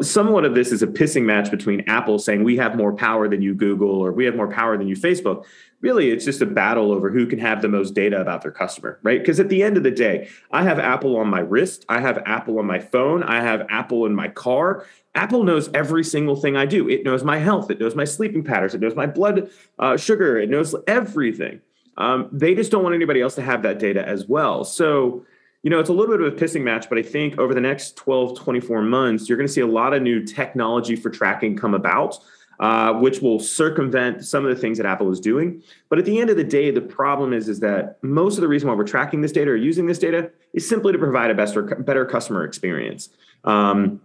somewhat 0.00 0.44
of 0.44 0.54
this 0.54 0.72
is 0.72 0.82
a 0.82 0.86
pissing 0.86 1.24
match 1.24 1.50
between 1.50 1.82
Apple 1.88 2.18
saying 2.18 2.44
we 2.44 2.56
have 2.56 2.76
more 2.76 2.92
power 2.92 3.28
than 3.28 3.42
you 3.42 3.54
Google 3.54 3.90
or 3.90 4.12
we 4.12 4.24
have 4.24 4.36
more 4.36 4.48
power 4.48 4.78
than 4.78 4.88
you 4.88 4.96
Facebook 4.96 5.44
really 5.80 6.10
it's 6.10 6.24
just 6.24 6.42
a 6.42 6.46
battle 6.46 6.92
over 6.92 7.10
who 7.10 7.26
can 7.26 7.38
have 7.38 7.62
the 7.62 7.68
most 7.68 7.94
data 7.94 8.20
about 8.20 8.42
their 8.42 8.50
customer, 8.50 8.98
right? 9.02 9.20
Because 9.20 9.38
at 9.40 9.48
the 9.48 9.62
end 9.62 9.76
of 9.76 9.82
the 9.82 9.90
day, 9.90 10.28
I 10.50 10.62
have 10.62 10.78
Apple 10.78 11.16
on 11.16 11.28
my 11.28 11.40
wrist, 11.40 11.84
I 11.88 12.00
have 12.00 12.18
Apple 12.26 12.58
on 12.58 12.66
my 12.66 12.78
phone, 12.78 13.22
I 13.22 13.40
have 13.42 13.66
Apple 13.68 14.06
in 14.06 14.14
my 14.14 14.28
car. 14.28 14.86
Apple 15.14 15.44
knows 15.44 15.70
every 15.72 16.04
single 16.04 16.36
thing 16.36 16.56
I 16.56 16.66
do. 16.66 16.88
It 16.88 17.04
knows 17.04 17.24
my 17.24 17.38
health, 17.38 17.70
it 17.70 17.80
knows 17.80 17.94
my 17.94 18.04
sleeping 18.04 18.44
patterns, 18.44 18.74
it 18.74 18.80
knows 18.80 18.94
my 18.94 19.06
blood 19.06 19.50
uh, 19.78 19.96
sugar, 19.96 20.38
it 20.38 20.50
knows 20.50 20.74
everything. 20.86 21.60
Um, 21.98 22.28
they 22.30 22.54
just 22.54 22.70
don't 22.70 22.82
want 22.82 22.94
anybody 22.94 23.22
else 23.22 23.34
to 23.36 23.42
have 23.42 23.62
that 23.62 23.78
data 23.78 24.06
as 24.06 24.26
well. 24.26 24.64
So, 24.64 25.24
you 25.66 25.70
know, 25.70 25.80
it's 25.80 25.90
a 25.90 25.92
little 25.92 26.16
bit 26.16 26.24
of 26.24 26.32
a 26.32 26.36
pissing 26.36 26.62
match, 26.62 26.88
but 26.88 26.96
I 26.96 27.02
think 27.02 27.40
over 27.40 27.52
the 27.52 27.60
next 27.60 27.96
12, 27.96 28.38
24 28.38 28.82
months, 28.82 29.28
you're 29.28 29.36
going 29.36 29.48
to 29.48 29.52
see 29.52 29.62
a 29.62 29.66
lot 29.66 29.94
of 29.94 30.00
new 30.00 30.24
technology 30.24 30.94
for 30.94 31.10
tracking 31.10 31.56
come 31.56 31.74
about 31.74 32.20
uh, 32.60 32.92
which 32.94 33.20
will 33.20 33.40
circumvent 33.40 34.24
some 34.24 34.46
of 34.46 34.54
the 34.54 34.60
things 34.60 34.78
that 34.78 34.86
Apple 34.86 35.10
is 35.10 35.18
doing. 35.18 35.60
But 35.88 35.98
at 35.98 36.04
the 36.04 36.20
end 36.20 36.30
of 36.30 36.36
the 36.36 36.44
day, 36.44 36.70
the 36.70 36.80
problem 36.80 37.32
is, 37.32 37.48
is 37.48 37.58
that 37.60 37.98
most 38.02 38.36
of 38.36 38.42
the 38.42 38.48
reason 38.48 38.68
why 38.68 38.76
we're 38.76 38.84
tracking 38.84 39.20
this 39.20 39.32
data 39.32 39.50
or 39.50 39.56
using 39.56 39.86
this 39.86 39.98
data 39.98 40.30
is 40.52 40.68
simply 40.68 40.92
to 40.92 40.98
provide 40.98 41.30
a 41.32 41.34
better, 41.34 41.62
better 41.62 42.06
customer 42.06 42.44
experience. 42.44 43.08
Um, 43.42 44.00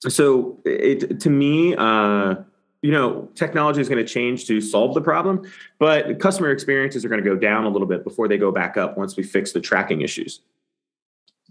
so 0.00 0.58
it, 0.64 1.20
to 1.20 1.30
me, 1.30 1.76
uh, 1.76 2.34
you 2.82 2.90
know, 2.90 3.28
technology 3.36 3.80
is 3.80 3.88
going 3.88 4.04
to 4.04 4.12
change 4.12 4.46
to 4.46 4.60
solve 4.60 4.94
the 4.94 5.00
problem, 5.00 5.50
but 5.78 6.20
customer 6.20 6.50
experiences 6.50 7.04
are 7.04 7.08
going 7.08 7.22
to 7.22 7.28
go 7.28 7.36
down 7.36 7.66
a 7.66 7.68
little 7.68 7.88
bit 7.88 8.04
before 8.04 8.28
they 8.28 8.36
go 8.36 8.52
back 8.52 8.76
up 8.76 8.98
once 8.98 9.16
we 9.16 9.22
fix 9.22 9.52
the 9.52 9.60
tracking 9.60 10.02
issues. 10.02 10.40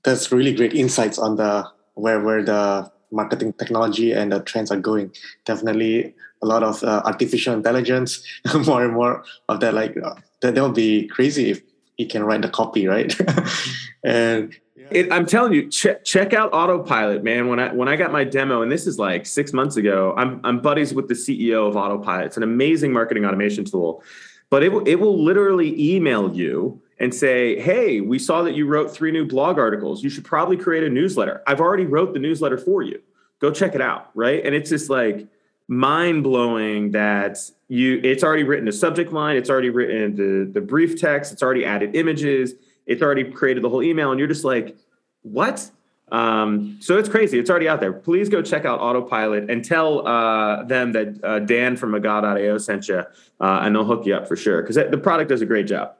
That's 0.03 0.31
really 0.31 0.53
great 0.53 0.73
insights 0.73 1.17
on 1.17 1.35
the 1.35 1.67
where 1.95 2.21
where 2.21 2.43
the 2.43 2.91
marketing 3.11 3.53
technology 3.53 4.11
and 4.11 4.31
the 4.31 4.41
trends 4.41 4.71
are 4.71 4.79
going. 4.79 5.11
Definitely 5.45 6.13
a 6.41 6.45
lot 6.45 6.63
of 6.63 6.83
uh, 6.83 7.01
artificial 7.05 7.53
intelligence, 7.53 8.23
more 8.65 8.85
and 8.85 8.93
more 8.93 9.23
of 9.49 9.59
that. 9.61 9.73
Like 9.73 9.95
uh, 9.97 10.15
that, 10.41 10.55
would 10.55 10.75
be 10.75 11.07
crazy 11.07 11.51
if 11.51 11.61
he 11.95 12.05
can 12.05 12.23
write 12.23 12.41
the 12.41 12.49
copy, 12.49 12.87
right? 12.87 13.15
and 14.03 14.55
it, 14.91 15.11
I'm 15.11 15.25
telling 15.25 15.53
you, 15.53 15.69
check 15.69 16.05
check 16.05 16.33
out 16.33 16.53
Autopilot, 16.53 17.23
man. 17.23 17.47
When 17.47 17.59
I 17.59 17.73
when 17.73 17.87
I 17.87 17.95
got 17.95 18.11
my 18.11 18.23
demo, 18.23 18.61
and 18.61 18.71
this 18.71 18.87
is 18.87 18.99
like 18.99 19.25
six 19.25 19.53
months 19.53 19.77
ago, 19.77 20.13
I'm 20.17 20.39
I'm 20.43 20.59
buddies 20.59 20.93
with 20.93 21.07
the 21.07 21.15
CEO 21.15 21.67
of 21.67 21.75
Autopilot. 21.75 22.27
It's 22.27 22.37
an 22.37 22.43
amazing 22.43 22.93
marketing 22.93 23.25
automation 23.25 23.65
tool, 23.65 24.03
but 24.49 24.63
it 24.63 24.71
will 24.71 24.87
it 24.87 24.95
will 24.95 25.21
literally 25.21 25.95
email 25.95 26.33
you 26.33 26.81
and 26.99 27.13
say, 27.13 27.59
"Hey, 27.59 28.01
we 28.01 28.19
saw 28.19 28.41
that 28.43 28.55
you 28.55 28.65
wrote 28.67 28.91
three 28.91 29.11
new 29.11 29.25
blog 29.25 29.57
articles. 29.57 30.03
You 30.03 30.09
should 30.09 30.25
probably 30.25 30.57
create 30.57 30.83
a 30.83 30.89
newsletter. 30.89 31.43
I've 31.47 31.61
already 31.61 31.85
wrote 31.85 32.13
the 32.13 32.19
newsletter 32.19 32.57
for 32.57 32.81
you. 32.81 33.01
Go 33.39 33.51
check 33.51 33.75
it 33.75 33.81
out." 33.81 34.09
Right? 34.15 34.43
And 34.45 34.55
it's 34.55 34.69
just 34.69 34.89
like 34.89 35.27
mind 35.67 36.23
blowing 36.23 36.91
that 36.91 37.37
you 37.67 37.99
it's 38.03 38.23
already 38.23 38.43
written 38.43 38.67
a 38.67 38.71
subject 38.71 39.11
line, 39.11 39.35
it's 39.35 39.49
already 39.49 39.69
written 39.69 40.15
the 40.15 40.51
the 40.51 40.61
brief 40.61 40.99
text, 40.99 41.31
it's 41.31 41.43
already 41.43 41.65
added 41.65 41.95
images, 41.95 42.53
it's 42.85 43.01
already 43.01 43.25
created 43.25 43.63
the 43.63 43.69
whole 43.69 43.83
email, 43.83 44.11
and 44.11 44.19
you're 44.19 44.27
just 44.27 44.45
like, 44.45 44.77
what? 45.23 45.69
Um, 46.09 46.77
so 46.79 46.97
it's 46.97 47.09
crazy. 47.09 47.37
It's 47.37 47.49
already 47.49 47.67
out 47.67 47.81
there. 47.81 47.91
Please 47.91 48.29
go 48.29 48.41
check 48.41 48.63
out 48.63 48.79
Autopilot 48.79 49.49
and 49.49 49.63
tell 49.63 50.07
uh, 50.07 50.63
them 50.63 50.93
that 50.93 51.21
uh, 51.21 51.39
Dan 51.39 51.75
from 51.75 51.91
McGaw.io 51.91 52.57
sent 52.59 52.87
you, 52.87 52.99
uh, 52.99 53.59
and 53.61 53.75
they'll 53.75 53.83
hook 53.83 54.05
you 54.05 54.15
up 54.15 54.25
for 54.25 54.37
sure 54.37 54.61
because 54.61 54.75
the 54.75 54.97
product 54.97 55.29
does 55.29 55.41
a 55.41 55.45
great 55.45 55.67
job. 55.67 55.95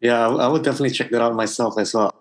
Yeah, 0.00 0.28
I 0.28 0.46
would 0.48 0.62
definitely 0.62 0.90
check 0.90 1.10
that 1.10 1.22
out 1.22 1.34
myself 1.34 1.78
as 1.78 1.94
well. 1.94 2.14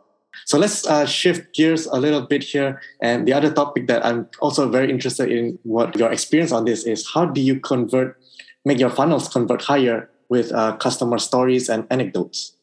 So 0.46 0.58
let's 0.58 0.86
uh, 0.86 1.06
shift 1.06 1.54
gears 1.54 1.86
a 1.86 1.96
little 1.96 2.22
bit 2.22 2.44
here. 2.44 2.82
And 3.02 3.28
the 3.28 3.34
other 3.34 3.52
topic 3.52 3.88
that 3.88 4.06
I'm 4.06 4.28
also 4.40 4.70
very 4.70 4.90
interested 4.90 5.32
in 5.32 5.58
what 5.64 5.96
your 5.96 6.12
experience 6.12 6.52
on 6.52 6.66
this 6.66 6.84
is 6.84 7.10
how 7.14 7.26
do 7.26 7.42
you 7.42 7.60
convert, 7.60 8.20
make 8.66 8.80
your 8.80 8.90
funnels 8.90 9.30
convert 9.30 9.62
higher 9.62 10.10
with 10.30 10.52
uh, 10.52 10.76
customer 10.78 11.20
stories 11.20 11.70
and 11.70 11.88
anecdotes? 11.90 12.56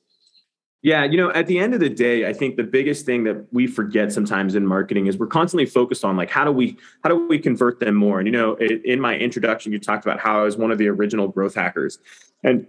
Yeah, 0.82 1.04
you 1.04 1.16
know, 1.16 1.30
at 1.30 1.46
the 1.46 1.60
end 1.60 1.74
of 1.74 1.80
the 1.80 1.88
day, 1.88 2.28
I 2.28 2.32
think 2.32 2.56
the 2.56 2.64
biggest 2.64 3.06
thing 3.06 3.22
that 3.24 3.46
we 3.52 3.68
forget 3.68 4.12
sometimes 4.12 4.56
in 4.56 4.66
marketing 4.66 5.06
is 5.06 5.16
we're 5.16 5.28
constantly 5.28 5.64
focused 5.64 6.04
on 6.04 6.16
like 6.16 6.28
how 6.28 6.44
do 6.44 6.50
we 6.50 6.76
how 7.04 7.10
do 7.10 7.28
we 7.28 7.38
convert 7.38 7.78
them 7.78 7.94
more? 7.94 8.18
And 8.18 8.26
you 8.26 8.32
know, 8.32 8.56
in 8.56 9.00
my 9.00 9.16
introduction, 9.16 9.72
you 9.72 9.78
talked 9.78 10.04
about 10.04 10.18
how 10.18 10.40
I 10.40 10.42
was 10.42 10.56
one 10.56 10.72
of 10.72 10.78
the 10.78 10.88
original 10.88 11.28
growth 11.28 11.54
hackers, 11.54 12.00
and 12.42 12.66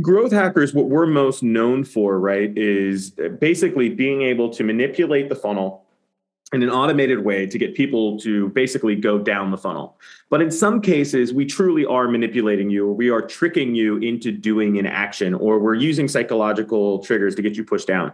growth 0.00 0.32
hackers, 0.32 0.74
what 0.74 0.88
we're 0.88 1.06
most 1.06 1.42
known 1.42 1.84
for, 1.84 2.18
right, 2.18 2.56
is 2.56 3.10
basically 3.40 3.88
being 3.88 4.22
able 4.22 4.50
to 4.50 4.64
manipulate 4.64 5.28
the 5.28 5.34
funnel 5.34 5.84
in 6.52 6.62
an 6.62 6.70
automated 6.70 7.24
way 7.24 7.46
to 7.46 7.58
get 7.58 7.74
people 7.74 8.18
to 8.18 8.48
basically 8.50 8.96
go 8.96 9.18
down 9.18 9.50
the 9.50 9.58
funnel. 9.58 9.98
But 10.30 10.40
in 10.40 10.50
some 10.50 10.80
cases, 10.80 11.34
we 11.34 11.44
truly 11.44 11.84
are 11.84 12.08
manipulating 12.08 12.70
you, 12.70 12.86
or 12.86 12.92
we 12.94 13.10
are 13.10 13.20
tricking 13.20 13.74
you 13.74 13.98
into 13.98 14.32
doing 14.32 14.78
an 14.78 14.86
action, 14.86 15.34
or 15.34 15.58
we're 15.58 15.74
using 15.74 16.08
psychological 16.08 17.00
triggers 17.00 17.34
to 17.34 17.42
get 17.42 17.56
you 17.56 17.64
pushed 17.64 17.86
down. 17.86 18.12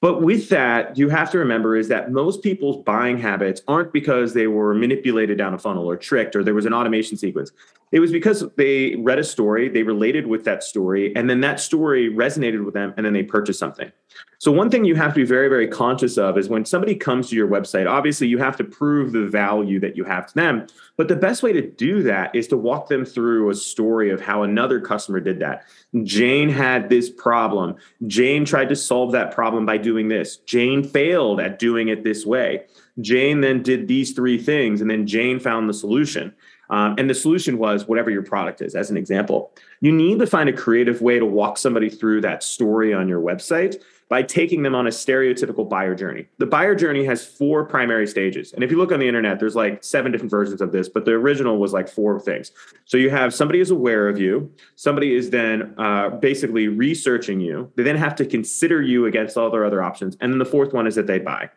But 0.00 0.22
with 0.22 0.48
that, 0.50 0.96
you 0.96 1.08
have 1.08 1.30
to 1.32 1.38
remember 1.38 1.74
is 1.74 1.88
that 1.88 2.12
most 2.12 2.42
people's 2.42 2.84
buying 2.84 3.18
habits 3.18 3.62
aren't 3.66 3.92
because 3.92 4.32
they 4.32 4.46
were 4.46 4.72
manipulated 4.72 5.38
down 5.38 5.54
a 5.54 5.58
funnel 5.58 5.90
or 5.90 5.96
tricked 5.96 6.36
or 6.36 6.44
there 6.44 6.54
was 6.54 6.66
an 6.66 6.72
automation 6.72 7.16
sequence. 7.16 7.50
It 7.90 8.00
was 8.00 8.12
because 8.12 8.44
they 8.56 8.94
read 8.96 9.18
a 9.18 9.24
story, 9.24 9.68
they 9.68 9.82
related 9.82 10.26
with 10.26 10.44
that 10.44 10.62
story, 10.62 11.14
and 11.16 11.28
then 11.28 11.40
that 11.40 11.58
story 11.58 12.12
resonated 12.12 12.64
with 12.64 12.74
them, 12.74 12.92
and 12.96 13.04
then 13.04 13.12
they 13.14 13.22
purchased 13.22 13.58
something. 13.58 13.90
So, 14.40 14.52
one 14.52 14.70
thing 14.70 14.84
you 14.84 14.94
have 14.94 15.14
to 15.14 15.20
be 15.20 15.26
very, 15.26 15.48
very 15.48 15.66
conscious 15.66 16.16
of 16.16 16.38
is 16.38 16.48
when 16.48 16.64
somebody 16.64 16.94
comes 16.94 17.28
to 17.28 17.36
your 17.36 17.48
website, 17.48 17.90
obviously 17.90 18.28
you 18.28 18.38
have 18.38 18.56
to 18.58 18.64
prove 18.64 19.10
the 19.10 19.26
value 19.26 19.80
that 19.80 19.96
you 19.96 20.04
have 20.04 20.28
to 20.28 20.34
them. 20.34 20.68
But 20.96 21.08
the 21.08 21.16
best 21.16 21.42
way 21.42 21.52
to 21.52 21.60
do 21.60 22.04
that 22.04 22.32
is 22.36 22.46
to 22.48 22.56
walk 22.56 22.88
them 22.88 23.04
through 23.04 23.50
a 23.50 23.54
story 23.56 24.10
of 24.10 24.20
how 24.20 24.44
another 24.44 24.80
customer 24.80 25.18
did 25.18 25.40
that. 25.40 25.64
Jane 26.04 26.48
had 26.48 26.88
this 26.88 27.10
problem. 27.10 27.74
Jane 28.06 28.44
tried 28.44 28.68
to 28.68 28.76
solve 28.76 29.10
that 29.10 29.34
problem 29.34 29.66
by 29.66 29.76
doing 29.76 30.06
this. 30.06 30.36
Jane 30.36 30.84
failed 30.84 31.40
at 31.40 31.58
doing 31.58 31.88
it 31.88 32.04
this 32.04 32.24
way. 32.24 32.64
Jane 33.00 33.40
then 33.40 33.60
did 33.60 33.88
these 33.88 34.12
three 34.12 34.38
things, 34.38 34.80
and 34.80 34.88
then 34.88 35.04
Jane 35.04 35.40
found 35.40 35.68
the 35.68 35.74
solution. 35.74 36.32
Um, 36.70 36.94
and 36.98 37.08
the 37.08 37.14
solution 37.14 37.58
was 37.58 37.88
whatever 37.88 38.10
your 38.10 38.22
product 38.22 38.60
is, 38.60 38.74
as 38.74 38.90
an 38.90 38.96
example. 38.96 39.52
You 39.80 39.90
need 39.90 40.18
to 40.18 40.26
find 40.26 40.48
a 40.48 40.52
creative 40.52 41.00
way 41.00 41.18
to 41.18 41.24
walk 41.24 41.58
somebody 41.58 41.88
through 41.88 42.20
that 42.20 42.42
story 42.42 42.92
on 42.92 43.08
your 43.08 43.20
website 43.20 43.82
by 44.08 44.22
taking 44.22 44.62
them 44.62 44.74
on 44.74 44.86
a 44.86 44.90
stereotypical 44.90 45.68
buyer 45.68 45.94
journey. 45.94 46.26
The 46.38 46.46
buyer 46.46 46.74
journey 46.74 47.04
has 47.04 47.24
four 47.26 47.64
primary 47.64 48.06
stages. 48.06 48.52
And 48.52 48.64
if 48.64 48.70
you 48.70 48.78
look 48.78 48.90
on 48.90 49.00
the 49.00 49.08
internet, 49.08 49.38
there's 49.38 49.54
like 49.54 49.84
seven 49.84 50.12
different 50.12 50.30
versions 50.30 50.60
of 50.60 50.72
this, 50.72 50.88
but 50.88 51.04
the 51.04 51.12
original 51.12 51.58
was 51.58 51.72
like 51.72 51.88
four 51.88 52.18
things. 52.18 52.52
So 52.86 52.96
you 52.96 53.10
have 53.10 53.34
somebody 53.34 53.60
is 53.60 53.70
aware 53.70 54.08
of 54.08 54.18
you, 54.18 54.50
somebody 54.76 55.14
is 55.14 55.30
then 55.30 55.74
uh, 55.78 56.10
basically 56.10 56.68
researching 56.68 57.40
you. 57.40 57.70
They 57.76 57.82
then 57.82 57.96
have 57.96 58.14
to 58.16 58.24
consider 58.24 58.80
you 58.80 59.06
against 59.06 59.36
all 59.36 59.50
their 59.50 59.64
other 59.64 59.82
options. 59.82 60.16
And 60.20 60.32
then 60.32 60.38
the 60.38 60.46
fourth 60.46 60.72
one 60.72 60.86
is 60.86 60.94
that 60.94 61.06
they 61.06 61.18
buy. 61.18 61.50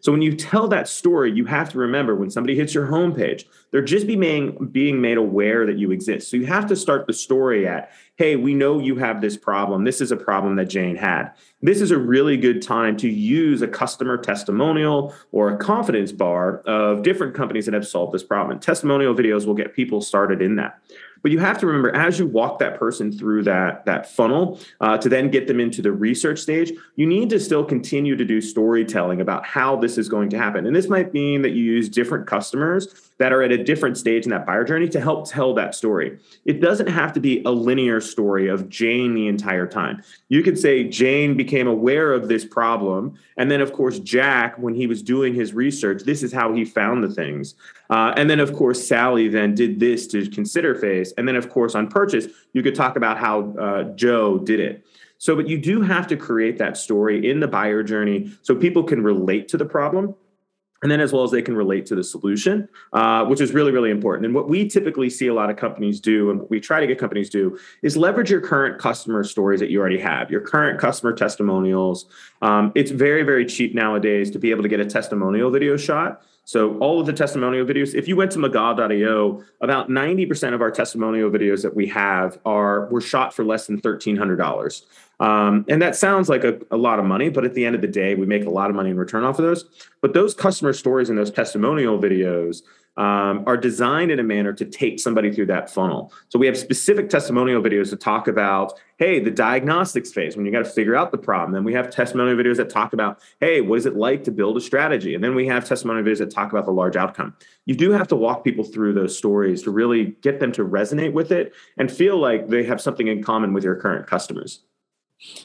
So 0.00 0.12
when 0.12 0.22
you 0.22 0.34
tell 0.34 0.68
that 0.68 0.88
story, 0.88 1.32
you 1.32 1.44
have 1.46 1.70
to 1.70 1.78
remember 1.78 2.14
when 2.14 2.30
somebody 2.30 2.54
hits 2.56 2.74
your 2.74 2.86
homepage, 2.86 3.44
they're 3.70 3.82
just 3.82 4.06
being 4.06 4.68
being 4.72 5.00
made 5.00 5.18
aware 5.18 5.66
that 5.66 5.78
you 5.78 5.90
exist. 5.90 6.30
So 6.30 6.36
you 6.36 6.46
have 6.46 6.66
to 6.68 6.76
start 6.76 7.06
the 7.06 7.12
story 7.12 7.66
at, 7.66 7.90
"Hey, 8.16 8.36
we 8.36 8.54
know 8.54 8.78
you 8.78 8.96
have 8.96 9.20
this 9.20 9.36
problem. 9.36 9.84
This 9.84 10.00
is 10.00 10.10
a 10.10 10.16
problem 10.16 10.56
that 10.56 10.68
Jane 10.68 10.96
had." 10.96 11.30
This 11.60 11.80
is 11.80 11.90
a 11.90 11.98
really 11.98 12.36
good 12.36 12.62
time 12.62 12.96
to 12.98 13.08
use 13.08 13.62
a 13.62 13.68
customer 13.68 14.16
testimonial 14.16 15.14
or 15.32 15.50
a 15.50 15.56
confidence 15.56 16.12
bar 16.12 16.62
of 16.66 17.02
different 17.02 17.34
companies 17.34 17.64
that 17.66 17.74
have 17.74 17.86
solved 17.86 18.12
this 18.12 18.22
problem. 18.22 18.52
And 18.52 18.62
testimonial 18.62 19.14
videos 19.14 19.46
will 19.46 19.54
get 19.54 19.74
people 19.74 20.00
started 20.00 20.40
in 20.40 20.56
that. 20.56 20.78
But 21.22 21.30
you 21.30 21.38
have 21.38 21.58
to 21.58 21.66
remember 21.66 21.94
as 21.94 22.18
you 22.18 22.26
walk 22.26 22.58
that 22.60 22.78
person 22.78 23.10
through 23.12 23.44
that, 23.44 23.84
that 23.86 24.10
funnel 24.10 24.60
uh, 24.80 24.98
to 24.98 25.08
then 25.08 25.30
get 25.30 25.46
them 25.46 25.60
into 25.60 25.82
the 25.82 25.92
research 25.92 26.38
stage, 26.38 26.72
you 26.96 27.06
need 27.06 27.30
to 27.30 27.40
still 27.40 27.64
continue 27.64 28.16
to 28.16 28.24
do 28.24 28.40
storytelling 28.40 29.20
about 29.20 29.44
how 29.44 29.76
this 29.76 29.98
is 29.98 30.08
going 30.08 30.30
to 30.30 30.38
happen. 30.38 30.66
And 30.66 30.74
this 30.74 30.88
might 30.88 31.12
mean 31.12 31.42
that 31.42 31.50
you 31.50 31.64
use 31.64 31.88
different 31.88 32.26
customers 32.26 33.07
that 33.18 33.32
are 33.32 33.42
at 33.42 33.52
a 33.52 33.62
different 33.62 33.98
stage 33.98 34.24
in 34.24 34.30
that 34.30 34.46
buyer 34.46 34.64
journey 34.64 34.88
to 34.88 35.00
help 35.00 35.28
tell 35.28 35.52
that 35.54 35.74
story. 35.74 36.18
It 36.44 36.60
doesn't 36.60 36.86
have 36.86 37.12
to 37.14 37.20
be 37.20 37.42
a 37.44 37.50
linear 37.50 38.00
story 38.00 38.48
of 38.48 38.68
Jane 38.68 39.14
the 39.14 39.26
entire 39.26 39.66
time. 39.66 40.02
You 40.28 40.42
could 40.42 40.58
say 40.58 40.84
Jane 40.84 41.36
became 41.36 41.66
aware 41.66 42.12
of 42.12 42.28
this 42.28 42.44
problem. 42.44 43.18
And 43.36 43.50
then, 43.50 43.60
of 43.60 43.72
course, 43.72 43.98
Jack, 43.98 44.56
when 44.58 44.74
he 44.74 44.86
was 44.86 45.02
doing 45.02 45.34
his 45.34 45.52
research, 45.52 46.04
this 46.04 46.22
is 46.22 46.32
how 46.32 46.52
he 46.52 46.64
found 46.64 47.02
the 47.02 47.10
things. 47.10 47.54
Uh, 47.90 48.12
and 48.16 48.30
then, 48.30 48.40
of 48.40 48.52
course, 48.52 48.86
Sally 48.86 49.28
then 49.28 49.54
did 49.54 49.80
this 49.80 50.06
to 50.08 50.28
consider 50.30 50.74
phase. 50.74 51.12
And 51.18 51.26
then, 51.26 51.36
of 51.36 51.50
course, 51.50 51.74
on 51.74 51.88
purchase, 51.88 52.26
you 52.52 52.62
could 52.62 52.74
talk 52.74 52.96
about 52.96 53.18
how 53.18 53.52
uh, 53.56 53.82
Joe 53.94 54.38
did 54.38 54.60
it. 54.60 54.84
So, 55.18 55.34
but 55.34 55.48
you 55.48 55.58
do 55.58 55.80
have 55.80 56.06
to 56.08 56.16
create 56.16 56.58
that 56.58 56.76
story 56.76 57.28
in 57.28 57.40
the 57.40 57.48
buyer 57.48 57.82
journey 57.82 58.32
so 58.42 58.54
people 58.54 58.84
can 58.84 59.02
relate 59.02 59.48
to 59.48 59.56
the 59.56 59.64
problem 59.64 60.14
and 60.82 60.90
then 60.90 61.00
as 61.00 61.12
well 61.12 61.24
as 61.24 61.30
they 61.30 61.42
can 61.42 61.56
relate 61.56 61.86
to 61.86 61.94
the 61.94 62.04
solution 62.04 62.68
uh, 62.92 63.24
which 63.24 63.40
is 63.40 63.52
really 63.52 63.72
really 63.72 63.90
important. 63.90 64.26
And 64.26 64.34
what 64.34 64.48
we 64.48 64.68
typically 64.68 65.10
see 65.10 65.26
a 65.26 65.34
lot 65.34 65.50
of 65.50 65.56
companies 65.56 66.00
do 66.00 66.30
and 66.30 66.40
what 66.40 66.50
we 66.50 66.60
try 66.60 66.80
to 66.80 66.86
get 66.86 66.98
companies 66.98 67.30
do 67.30 67.58
is 67.82 67.96
leverage 67.96 68.30
your 68.30 68.40
current 68.40 68.80
customer 68.80 69.24
stories 69.24 69.60
that 69.60 69.70
you 69.70 69.80
already 69.80 69.98
have 69.98 70.30
your 70.30 70.40
current 70.40 70.80
customer 70.80 71.12
testimonials. 71.12 72.06
Um, 72.42 72.72
it's 72.74 72.90
very 72.90 73.22
very 73.22 73.46
cheap 73.46 73.74
nowadays 73.74 74.30
to 74.32 74.38
be 74.38 74.50
able 74.50 74.62
to 74.62 74.68
get 74.68 74.80
a 74.80 74.86
testimonial 74.86 75.50
video 75.50 75.76
shot 75.76 76.22
so 76.48 76.78
all 76.78 76.98
of 76.98 77.04
the 77.04 77.12
testimonial 77.12 77.66
videos, 77.66 77.94
if 77.94 78.08
you 78.08 78.16
went 78.16 78.30
to 78.30 78.38
McGaw.io, 78.38 79.44
about 79.60 79.90
90% 79.90 80.54
of 80.54 80.62
our 80.62 80.70
testimonial 80.70 81.28
videos 81.28 81.60
that 81.60 81.76
we 81.76 81.86
have 81.88 82.38
are 82.46 82.86
were 82.86 83.02
shot 83.02 83.34
for 83.34 83.44
less 83.44 83.66
than 83.66 83.78
$1,300. 83.78 84.82
Um, 85.20 85.66
and 85.68 85.82
that 85.82 85.94
sounds 85.94 86.30
like 86.30 86.44
a, 86.44 86.58
a, 86.70 86.78
lot 86.78 86.98
of 87.00 87.04
money, 87.04 87.28
but 87.28 87.44
at 87.44 87.52
the 87.52 87.66
end 87.66 87.74
of 87.74 87.82
the 87.82 87.86
day, 87.86 88.14
we 88.14 88.24
make 88.24 88.46
a 88.46 88.50
lot 88.50 88.70
of 88.70 88.76
money 88.76 88.88
in 88.88 88.96
return 88.96 89.24
off 89.24 89.38
of 89.38 89.44
those. 89.44 89.66
But 90.00 90.14
those 90.14 90.32
customer 90.32 90.72
stories 90.72 91.10
and 91.10 91.18
those 91.18 91.30
testimonial 91.30 91.98
videos 91.98 92.62
um, 92.98 93.44
are 93.46 93.56
designed 93.56 94.10
in 94.10 94.18
a 94.18 94.24
manner 94.24 94.52
to 94.52 94.64
take 94.64 94.98
somebody 94.98 95.32
through 95.32 95.46
that 95.46 95.70
funnel. 95.70 96.12
So 96.30 96.38
we 96.38 96.46
have 96.46 96.58
specific 96.58 97.08
testimonial 97.08 97.62
videos 97.62 97.90
to 97.90 97.96
talk 97.96 98.26
about, 98.26 98.72
hey, 98.98 99.20
the 99.20 99.30
diagnostics 99.30 100.12
phase 100.12 100.36
when 100.36 100.44
you 100.44 100.50
got 100.50 100.64
to 100.64 100.70
figure 100.70 100.96
out 100.96 101.12
the 101.12 101.18
problem. 101.18 101.52
Then 101.52 101.62
we 101.62 101.72
have 101.74 101.90
testimonial 101.90 102.36
videos 102.36 102.56
that 102.56 102.70
talk 102.70 102.92
about, 102.92 103.20
hey, 103.38 103.60
what 103.60 103.78
is 103.78 103.86
it 103.86 103.94
like 103.94 104.24
to 104.24 104.32
build 104.32 104.56
a 104.56 104.60
strategy? 104.60 105.14
And 105.14 105.22
then 105.22 105.36
we 105.36 105.46
have 105.46 105.64
testimonial 105.64 106.04
videos 106.04 106.18
that 106.18 106.32
talk 106.32 106.50
about 106.50 106.64
the 106.64 106.72
large 106.72 106.96
outcome. 106.96 107.36
You 107.66 107.76
do 107.76 107.92
have 107.92 108.08
to 108.08 108.16
walk 108.16 108.42
people 108.42 108.64
through 108.64 108.94
those 108.94 109.16
stories 109.16 109.62
to 109.62 109.70
really 109.70 110.16
get 110.22 110.40
them 110.40 110.50
to 110.52 110.64
resonate 110.64 111.12
with 111.12 111.30
it 111.30 111.54
and 111.76 111.92
feel 111.92 112.18
like 112.18 112.48
they 112.48 112.64
have 112.64 112.80
something 112.80 113.06
in 113.06 113.22
common 113.22 113.52
with 113.52 113.62
your 113.62 113.76
current 113.76 114.08
customers. 114.08 114.64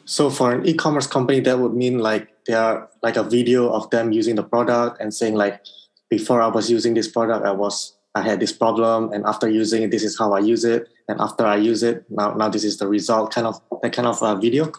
So 0.05 0.31
for 0.31 0.53
an 0.53 0.65
e-commerce 0.65 1.05
company, 1.05 1.39
that 1.41 1.59
would 1.59 1.75
mean 1.75 1.99
like 1.99 2.29
they 2.47 2.53
are 2.53 2.89
like 3.03 3.15
a 3.15 3.23
video 3.23 3.71
of 3.71 3.91
them 3.91 4.11
using 4.11 4.35
the 4.35 4.43
product 4.43 4.99
and 4.99 5.13
saying 5.13 5.35
like, 5.35 5.61
before 6.17 6.41
I 6.41 6.47
was 6.47 6.69
using 6.69 6.93
this 6.93 7.07
product, 7.07 7.45
I 7.45 7.51
was 7.51 7.75
I 8.15 8.21
had 8.21 8.39
this 8.39 8.53
problem, 8.53 9.11
and 9.13 9.25
after 9.25 9.47
using 9.49 9.81
it, 9.83 9.89
this 9.89 10.03
is 10.03 10.17
how 10.19 10.33
I 10.33 10.39
use 10.39 10.63
it, 10.75 10.81
and 11.09 11.19
after 11.19 11.45
I 11.45 11.57
use 11.71 11.81
it, 11.81 12.05
now 12.09 12.33
now 12.41 12.49
this 12.49 12.63
is 12.63 12.77
the 12.77 12.87
result. 12.87 13.33
Kind 13.33 13.47
of 13.47 13.55
that 13.81 13.93
kind 13.93 14.07
of 14.07 14.21
uh, 14.21 14.35
video. 14.35 14.71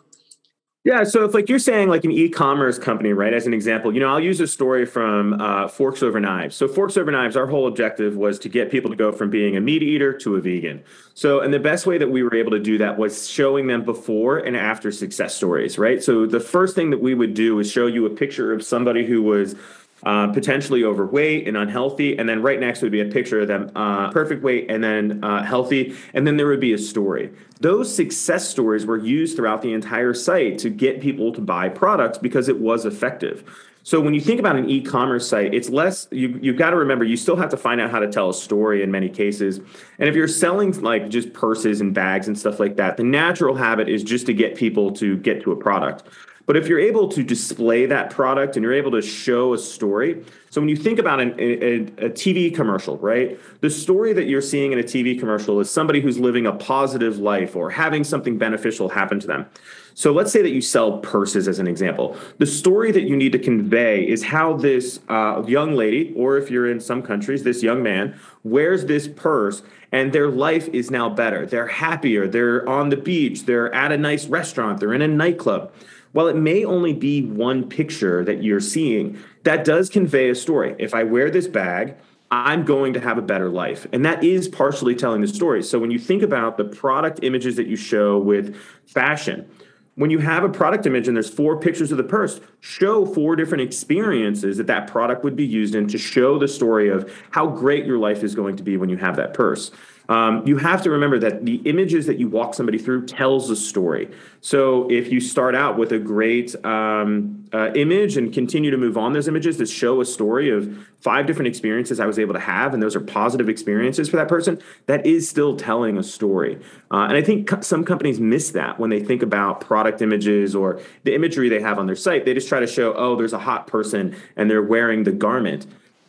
Yeah, 0.84 1.04
so 1.04 1.24
if 1.24 1.32
like 1.32 1.48
you're 1.48 1.58
saying 1.58 1.88
like 1.88 2.04
an 2.04 2.12
e-commerce 2.12 2.78
company, 2.78 3.14
right? 3.14 3.32
As 3.32 3.46
an 3.46 3.54
example, 3.54 3.94
you 3.94 4.00
know, 4.00 4.10
I'll 4.12 4.20
use 4.20 4.38
a 4.40 4.46
story 4.46 4.84
from 4.84 5.40
uh, 5.40 5.66
Forks 5.66 6.02
Over 6.02 6.20
Knives. 6.20 6.56
So 6.56 6.68
Forks 6.68 6.98
Over 6.98 7.10
Knives, 7.10 7.38
our 7.38 7.46
whole 7.46 7.66
objective 7.66 8.18
was 8.18 8.38
to 8.40 8.50
get 8.50 8.70
people 8.70 8.90
to 8.90 8.96
go 8.96 9.10
from 9.10 9.30
being 9.30 9.56
a 9.56 9.62
meat 9.62 9.82
eater 9.82 10.12
to 10.18 10.36
a 10.36 10.42
vegan. 10.42 10.84
So, 11.14 11.40
and 11.40 11.54
the 11.54 11.58
best 11.58 11.86
way 11.86 11.96
that 11.96 12.10
we 12.10 12.22
were 12.22 12.34
able 12.34 12.50
to 12.50 12.60
do 12.60 12.76
that 12.78 12.98
was 12.98 13.26
showing 13.26 13.66
them 13.66 13.82
before 13.82 14.36
and 14.36 14.58
after 14.58 14.92
success 14.92 15.34
stories, 15.34 15.78
right? 15.78 16.02
So 16.02 16.26
the 16.26 16.44
first 16.54 16.74
thing 16.74 16.90
that 16.90 17.00
we 17.00 17.14
would 17.14 17.32
do 17.32 17.58
is 17.60 17.72
show 17.72 17.86
you 17.86 18.04
a 18.04 18.10
picture 18.10 18.52
of 18.52 18.62
somebody 18.62 19.06
who 19.06 19.22
was 19.22 19.56
uh, 20.04 20.28
potentially 20.28 20.84
overweight 20.84 21.48
and 21.48 21.56
unhealthy. 21.56 22.16
And 22.18 22.28
then 22.28 22.42
right 22.42 22.60
next 22.60 22.82
would 22.82 22.92
be 22.92 23.00
a 23.00 23.06
picture 23.06 23.40
of 23.40 23.48
them 23.48 23.70
uh, 23.74 24.10
perfect 24.10 24.42
weight 24.42 24.70
and 24.70 24.82
then 24.82 25.22
uh, 25.24 25.42
healthy. 25.42 25.96
And 26.12 26.26
then 26.26 26.36
there 26.36 26.46
would 26.46 26.60
be 26.60 26.72
a 26.72 26.78
story. 26.78 27.30
Those 27.60 27.94
success 27.94 28.48
stories 28.48 28.84
were 28.86 28.98
used 28.98 29.36
throughout 29.36 29.62
the 29.62 29.72
entire 29.72 30.14
site 30.14 30.58
to 30.58 30.70
get 30.70 31.00
people 31.00 31.32
to 31.32 31.40
buy 31.40 31.68
products 31.68 32.18
because 32.18 32.48
it 32.48 32.60
was 32.60 32.84
effective. 32.84 33.44
So 33.86 34.00
when 34.00 34.14
you 34.14 34.20
think 34.22 34.40
about 34.40 34.56
an 34.56 34.70
e-commerce 34.70 35.28
site, 35.28 35.52
it's 35.52 35.68
less 35.68 36.08
you 36.10 36.38
you've 36.40 36.56
got 36.56 36.70
to 36.70 36.76
remember 36.76 37.04
you 37.04 37.18
still 37.18 37.36
have 37.36 37.50
to 37.50 37.58
find 37.58 37.82
out 37.82 37.90
how 37.90 37.98
to 37.98 38.10
tell 38.10 38.30
a 38.30 38.34
story 38.34 38.82
in 38.82 38.90
many 38.90 39.10
cases. 39.10 39.58
And 39.98 40.08
if 40.08 40.14
you're 40.14 40.26
selling 40.26 40.72
like 40.80 41.10
just 41.10 41.34
purses 41.34 41.82
and 41.82 41.92
bags 41.92 42.26
and 42.26 42.38
stuff 42.38 42.58
like 42.58 42.76
that, 42.76 42.96
the 42.96 43.04
natural 43.04 43.54
habit 43.54 43.90
is 43.90 44.02
just 44.02 44.24
to 44.26 44.32
get 44.32 44.56
people 44.56 44.90
to 44.92 45.18
get 45.18 45.42
to 45.42 45.52
a 45.52 45.56
product. 45.56 46.04
But 46.46 46.56
if 46.56 46.68
you're 46.68 46.80
able 46.80 47.08
to 47.08 47.22
display 47.22 47.86
that 47.86 48.10
product 48.10 48.56
and 48.56 48.62
you're 48.62 48.74
able 48.74 48.90
to 48.92 49.02
show 49.02 49.54
a 49.54 49.58
story, 49.58 50.24
so 50.50 50.60
when 50.60 50.68
you 50.68 50.76
think 50.76 50.98
about 50.98 51.20
an, 51.20 51.34
a, 51.38 51.76
a, 51.78 52.10
TV 52.10 52.54
commercial, 52.54 52.98
right? 52.98 53.38
The 53.60 53.70
story 53.70 54.12
that 54.12 54.26
you're 54.26 54.42
seeing 54.42 54.72
in 54.72 54.78
a 54.78 54.82
TV 54.82 55.18
commercial 55.18 55.58
is 55.60 55.70
somebody 55.70 56.00
who's 56.00 56.18
living 56.18 56.46
a 56.46 56.52
positive 56.52 57.18
life 57.18 57.56
or 57.56 57.70
having 57.70 58.04
something 58.04 58.36
beneficial 58.36 58.90
happen 58.90 59.18
to 59.20 59.26
them. 59.26 59.46
So 59.94 60.12
let's 60.12 60.32
say 60.32 60.42
that 60.42 60.50
you 60.50 60.60
sell 60.60 60.98
purses 60.98 61.48
as 61.48 61.60
an 61.60 61.66
example. 61.66 62.16
The 62.38 62.46
story 62.46 62.92
that 62.92 63.02
you 63.02 63.16
need 63.16 63.32
to 63.32 63.38
convey 63.38 64.06
is 64.06 64.24
how 64.24 64.54
this 64.54 65.00
uh, 65.08 65.42
young 65.46 65.74
lady, 65.74 66.12
or 66.16 66.36
if 66.36 66.50
you're 66.50 66.70
in 66.70 66.80
some 66.80 67.00
countries, 67.00 67.44
this 67.44 67.62
young 67.62 67.82
man, 67.82 68.18
wears 68.42 68.84
this 68.84 69.08
purse 69.08 69.62
and 69.92 70.12
their 70.12 70.28
life 70.28 70.66
is 70.68 70.90
now 70.90 71.08
better. 71.08 71.46
They're 71.46 71.68
happier. 71.68 72.26
They're 72.26 72.68
on 72.68 72.88
the 72.88 72.96
beach. 72.96 73.46
They're 73.46 73.72
at 73.72 73.92
a 73.92 73.96
nice 73.96 74.26
restaurant. 74.26 74.80
They're 74.80 74.92
in 74.92 75.02
a 75.02 75.08
nightclub 75.08 75.72
while 76.14 76.28
it 76.28 76.36
may 76.36 76.64
only 76.64 76.92
be 76.92 77.22
one 77.22 77.68
picture 77.68 78.24
that 78.24 78.40
you're 78.42 78.60
seeing, 78.60 79.18
that 79.42 79.64
does 79.64 79.90
convey 79.90 80.30
a 80.30 80.34
story. 80.34 80.76
If 80.78 80.94
I 80.94 81.02
wear 81.02 81.28
this 81.28 81.48
bag, 81.48 81.96
I'm 82.30 82.64
going 82.64 82.92
to 82.94 83.00
have 83.00 83.18
a 83.18 83.22
better 83.22 83.48
life. 83.48 83.88
And 83.92 84.04
that 84.04 84.22
is 84.22 84.46
partially 84.48 84.94
telling 84.94 85.22
the 85.22 85.26
story. 85.26 85.60
So 85.64 85.80
when 85.80 85.90
you 85.90 85.98
think 85.98 86.22
about 86.22 86.56
the 86.56 86.64
product 86.64 87.18
images 87.22 87.56
that 87.56 87.66
you 87.66 87.74
show 87.74 88.16
with 88.16 88.56
fashion, 88.86 89.50
when 89.96 90.10
you 90.10 90.20
have 90.20 90.44
a 90.44 90.48
product 90.48 90.86
image 90.86 91.08
and 91.08 91.16
there's 91.16 91.30
four 91.30 91.58
pictures 91.58 91.90
of 91.90 91.98
the 91.98 92.04
purse, 92.04 92.40
show 92.60 93.04
four 93.04 93.34
different 93.34 93.62
experiences 93.62 94.56
that 94.58 94.68
that 94.68 94.86
product 94.86 95.24
would 95.24 95.34
be 95.34 95.44
used 95.44 95.74
in 95.74 95.88
to 95.88 95.98
show 95.98 96.38
the 96.38 96.48
story 96.48 96.88
of 96.90 97.12
how 97.32 97.48
great 97.48 97.86
your 97.86 97.98
life 97.98 98.22
is 98.22 98.36
going 98.36 98.56
to 98.56 98.62
be 98.62 98.76
when 98.76 98.88
you 98.88 98.96
have 98.98 99.16
that 99.16 99.34
purse. 99.34 99.72
Um, 100.08 100.46
you 100.46 100.58
have 100.58 100.82
to 100.82 100.90
remember 100.90 101.18
that 101.20 101.44
the 101.44 101.56
images 101.64 102.06
that 102.06 102.18
you 102.18 102.28
walk 102.28 102.54
somebody 102.54 102.78
through 102.78 103.06
tells 103.06 103.50
a 103.50 103.56
story. 103.56 104.10
So 104.40 104.90
if 104.90 105.10
you 105.10 105.20
start 105.20 105.54
out 105.54 105.78
with 105.78 105.92
a 105.92 105.98
great 105.98 106.54
um, 106.64 107.48
uh, 107.52 107.72
image 107.74 108.16
and 108.16 108.32
continue 108.32 108.70
to 108.70 108.76
move 108.76 108.98
on 108.98 109.14
those 109.14 109.28
images 109.28 109.56
that 109.58 109.68
show 109.68 110.00
a 110.00 110.04
story 110.04 110.50
of 110.50 110.86
five 111.00 111.26
different 111.26 111.48
experiences 111.48 112.00
I 112.00 112.06
was 112.06 112.18
able 112.18 112.34
to 112.34 112.40
have, 112.40 112.74
and 112.74 112.82
those 112.82 112.94
are 112.94 113.00
positive 113.00 113.48
experiences 113.48 114.08
for 114.08 114.16
that 114.16 114.28
person, 114.28 114.60
that 114.86 115.06
is 115.06 115.28
still 115.28 115.56
telling 115.56 115.96
a 115.96 116.02
story. 116.02 116.56
Uh, 116.90 117.06
and 117.08 117.16
I 117.16 117.22
think 117.22 117.48
co- 117.48 117.62
some 117.62 117.84
companies 117.84 118.20
miss 118.20 118.50
that 118.50 118.78
when 118.78 118.90
they 118.90 119.02
think 119.02 119.22
about 119.22 119.60
product 119.60 120.02
images 120.02 120.54
or 120.54 120.80
the 121.04 121.14
imagery 121.14 121.48
they 121.48 121.60
have 121.60 121.78
on 121.78 121.86
their 121.86 121.96
site. 121.96 122.24
They 122.24 122.34
just 122.34 122.48
try 122.48 122.60
to 122.60 122.66
show, 122.66 122.92
oh, 122.94 123.16
there's 123.16 123.32
a 123.32 123.38
hot 123.38 123.66
person 123.66 124.16
and 124.36 124.50
they're 124.50 124.62
wearing 124.62 125.04
the 125.04 125.12
garment 125.12 125.66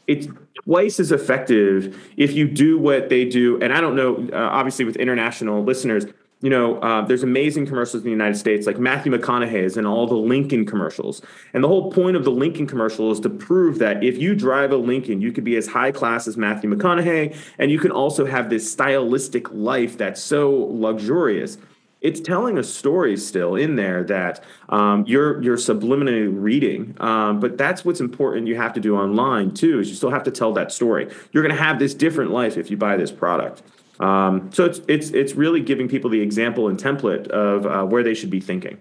it's 0.07 0.27
twice 0.63 0.99
as 0.99 1.11
effective 1.11 1.97
if 2.17 2.33
you 2.33 2.47
do 2.47 2.77
what 2.77 3.09
they 3.09 3.25
do. 3.25 3.61
And 3.61 3.73
I 3.73 3.81
don't 3.81 3.95
know, 3.95 4.27
uh, 4.33 4.49
obviously, 4.51 4.85
with 4.85 4.95
international 4.95 5.63
listeners, 5.63 6.05
you 6.41 6.49
know, 6.49 6.77
uh, 6.79 7.01
there's 7.01 7.23
amazing 7.23 7.65
commercials 7.65 8.01
in 8.01 8.05
the 8.05 8.11
United 8.11 8.37
States, 8.37 8.67
like 8.67 8.77
Matthew 8.77 9.11
McConaughey's 9.11 9.77
and 9.77 9.87
all 9.87 10.05
the 10.05 10.15
Lincoln 10.15 10.65
commercials. 10.65 11.21
And 11.53 11.63
the 11.63 11.67
whole 11.67 11.91
point 11.91 12.15
of 12.15 12.23
the 12.23 12.31
Lincoln 12.31 12.67
commercial 12.67 13.11
is 13.11 13.19
to 13.21 13.29
prove 13.29 13.79
that 13.79 14.03
if 14.03 14.17
you 14.17 14.35
drive 14.35 14.71
a 14.71 14.77
Lincoln, 14.77 15.21
you 15.21 15.31
could 15.31 15.43
be 15.43 15.55
as 15.55 15.65
high 15.65 15.91
class 15.91 16.27
as 16.27 16.37
Matthew 16.37 16.69
McConaughey, 16.69 17.35
and 17.57 17.71
you 17.71 17.79
can 17.79 17.91
also 17.91 18.25
have 18.25 18.49
this 18.49 18.69
stylistic 18.71 19.51
life 19.51 19.97
that's 19.97 20.21
so 20.21 20.67
luxurious 20.71 21.57
it's 22.01 22.19
telling 22.19 22.57
a 22.57 22.63
story 22.63 23.17
still 23.17 23.55
in 23.55 23.75
there 23.75 24.03
that 24.03 24.43
um, 24.69 25.05
you're 25.07 25.41
you're 25.41 25.57
subliminally 25.57 26.31
reading. 26.31 26.95
Um, 26.99 27.39
but 27.39 27.57
that's 27.57 27.83
what's 27.83 27.99
important. 27.99 28.47
You 28.47 28.55
have 28.55 28.73
to 28.73 28.79
do 28.79 28.95
online 28.95 29.53
too. 29.53 29.79
Is 29.79 29.89
you 29.89 29.95
still 29.95 30.11
have 30.11 30.23
to 30.23 30.31
tell 30.31 30.53
that 30.53 30.71
story. 30.71 31.09
You're 31.31 31.43
going 31.43 31.55
to 31.55 31.61
have 31.61 31.79
this 31.79 31.93
different 31.93 32.31
life 32.31 32.57
if 32.57 32.69
you 32.69 32.77
buy 32.77 32.97
this 32.97 33.11
product. 33.11 33.63
Um, 33.99 34.49
so 34.51 34.65
it's 34.65 34.81
it's 34.87 35.09
it's 35.11 35.33
really 35.33 35.61
giving 35.61 35.87
people 35.87 36.09
the 36.09 36.21
example 36.21 36.67
and 36.67 36.77
template 36.77 37.27
of 37.27 37.65
uh, 37.65 37.85
where 37.85 38.03
they 38.03 38.13
should 38.13 38.29
be 38.29 38.39
thinking. 38.39 38.77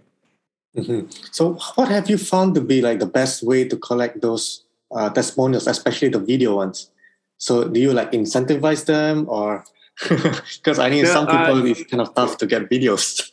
Mm-hmm. 0.77 1.09
So, 1.31 1.55
what 1.77 1.89
have 1.89 2.11
you 2.11 2.19
found 2.19 2.55
to 2.57 2.61
be 2.61 2.83
like 2.83 2.99
the 2.99 3.07
best 3.07 3.43
way 3.43 3.67
to 3.67 3.77
collect 3.77 4.21
those 4.21 4.65
uh, 4.95 5.09
testimonials, 5.11 5.67
especially 5.67 6.09
the 6.09 6.19
video 6.19 6.57
ones? 6.57 6.91
So, 7.39 7.69
do 7.69 7.79
you 7.79 7.93
like 7.93 8.11
incentivize 8.11 8.85
them, 8.85 9.27
or 9.29 9.65
because 10.09 10.79
I 10.79 10.91
think 10.91 11.07
some 11.07 11.27
people 11.27 11.63
uh, 11.63 11.65
it's 11.65 11.85
kind 11.85 12.01
of 12.01 12.15
tough 12.15 12.39
to 12.39 12.47
get 12.47 12.69
videos. 12.69 13.31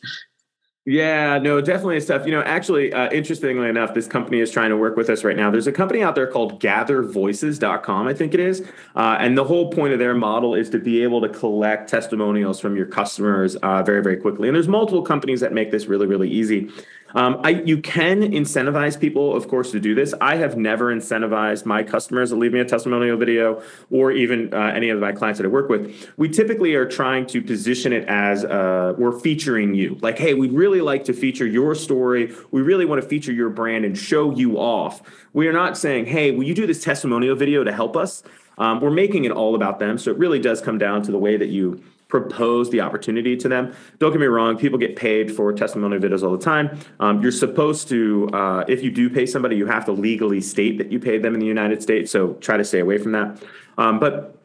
Yeah, 0.84 1.38
no, 1.38 1.60
definitely 1.60 2.00
stuff. 2.00 2.26
You 2.26 2.32
know, 2.32 2.42
actually, 2.42 2.92
uh, 2.92 3.08
interestingly 3.12 3.68
enough, 3.68 3.94
this 3.94 4.08
company 4.08 4.40
is 4.40 4.50
trying 4.50 4.70
to 4.70 4.76
work 4.76 4.96
with 4.96 5.08
us 5.10 5.22
right 5.22 5.36
now. 5.36 5.48
There's 5.48 5.68
a 5.68 5.72
company 5.72 6.02
out 6.02 6.16
there 6.16 6.26
called 6.26 6.60
GatherVoices.com, 6.60 8.08
I 8.08 8.14
think 8.14 8.34
it 8.34 8.40
is, 8.40 8.66
uh, 8.96 9.16
and 9.20 9.38
the 9.38 9.44
whole 9.44 9.70
point 9.70 9.92
of 9.92 10.00
their 10.00 10.14
model 10.14 10.56
is 10.56 10.68
to 10.70 10.80
be 10.80 11.04
able 11.04 11.20
to 11.20 11.28
collect 11.28 11.88
testimonials 11.88 12.58
from 12.58 12.76
your 12.76 12.86
customers 12.86 13.54
uh, 13.56 13.84
very, 13.84 14.02
very 14.02 14.16
quickly. 14.16 14.48
And 14.48 14.56
there's 14.56 14.66
multiple 14.66 15.02
companies 15.02 15.38
that 15.38 15.52
make 15.52 15.70
this 15.70 15.86
really, 15.86 16.06
really 16.06 16.28
easy. 16.28 16.68
Um, 17.14 17.40
I, 17.44 17.50
you 17.50 17.78
can 17.78 18.22
incentivize 18.22 18.98
people, 18.98 19.36
of 19.36 19.48
course, 19.48 19.70
to 19.72 19.80
do 19.80 19.94
this. 19.94 20.14
I 20.20 20.36
have 20.36 20.56
never 20.56 20.94
incentivized 20.94 21.66
my 21.66 21.82
customers 21.82 22.30
to 22.30 22.36
leave 22.36 22.52
me 22.52 22.60
a 22.60 22.64
testimonial 22.64 23.16
video 23.16 23.62
or 23.90 24.12
even 24.12 24.52
uh, 24.52 24.58
any 24.74 24.88
of 24.90 24.98
my 24.98 25.12
clients 25.12 25.38
that 25.38 25.44
I 25.44 25.48
work 25.48 25.68
with. 25.68 26.10
We 26.16 26.28
typically 26.28 26.74
are 26.74 26.86
trying 26.86 27.26
to 27.26 27.42
position 27.42 27.92
it 27.92 28.06
as 28.08 28.44
uh, 28.44 28.94
we're 28.96 29.18
featuring 29.18 29.74
you. 29.74 29.98
Like, 30.00 30.18
hey, 30.18 30.34
we'd 30.34 30.52
really 30.52 30.80
like 30.80 31.04
to 31.04 31.12
feature 31.12 31.46
your 31.46 31.74
story. 31.74 32.34
We 32.50 32.62
really 32.62 32.84
want 32.84 33.02
to 33.02 33.08
feature 33.08 33.32
your 33.32 33.50
brand 33.50 33.84
and 33.84 33.96
show 33.96 34.34
you 34.34 34.58
off. 34.58 35.02
We 35.32 35.48
are 35.48 35.52
not 35.52 35.76
saying, 35.76 36.06
hey, 36.06 36.30
will 36.30 36.44
you 36.44 36.54
do 36.54 36.66
this 36.66 36.82
testimonial 36.82 37.36
video 37.36 37.64
to 37.64 37.72
help 37.72 37.96
us? 37.96 38.22
Um, 38.58 38.80
we're 38.80 38.90
making 38.90 39.24
it 39.24 39.32
all 39.32 39.54
about 39.54 39.78
them. 39.78 39.98
So 39.98 40.10
it 40.10 40.18
really 40.18 40.38
does 40.38 40.60
come 40.60 40.78
down 40.78 41.02
to 41.02 41.12
the 41.12 41.18
way 41.18 41.36
that 41.36 41.48
you 41.48 41.82
propose 42.12 42.68
the 42.68 42.78
opportunity 42.78 43.38
to 43.38 43.48
them. 43.48 43.74
Don't 43.98 44.12
get 44.12 44.20
me 44.20 44.26
wrong, 44.26 44.58
people 44.58 44.78
get 44.78 44.96
paid 44.96 45.34
for 45.34 45.50
testimonial 45.50 45.98
videos 45.98 46.22
all 46.22 46.36
the 46.36 46.44
time. 46.44 46.78
Um, 47.00 47.22
you're 47.22 47.32
supposed 47.32 47.88
to, 47.88 48.28
uh, 48.34 48.64
if 48.68 48.82
you 48.82 48.90
do 48.90 49.08
pay 49.08 49.24
somebody, 49.24 49.56
you 49.56 49.64
have 49.64 49.86
to 49.86 49.92
legally 49.92 50.42
state 50.42 50.76
that 50.76 50.92
you 50.92 51.00
paid 51.00 51.22
them 51.22 51.32
in 51.32 51.40
the 51.40 51.46
United 51.46 51.82
States. 51.82 52.12
So 52.12 52.34
try 52.34 52.58
to 52.58 52.64
stay 52.64 52.80
away 52.80 52.98
from 52.98 53.12
that. 53.12 53.42
Um, 53.78 53.98
but 53.98 54.38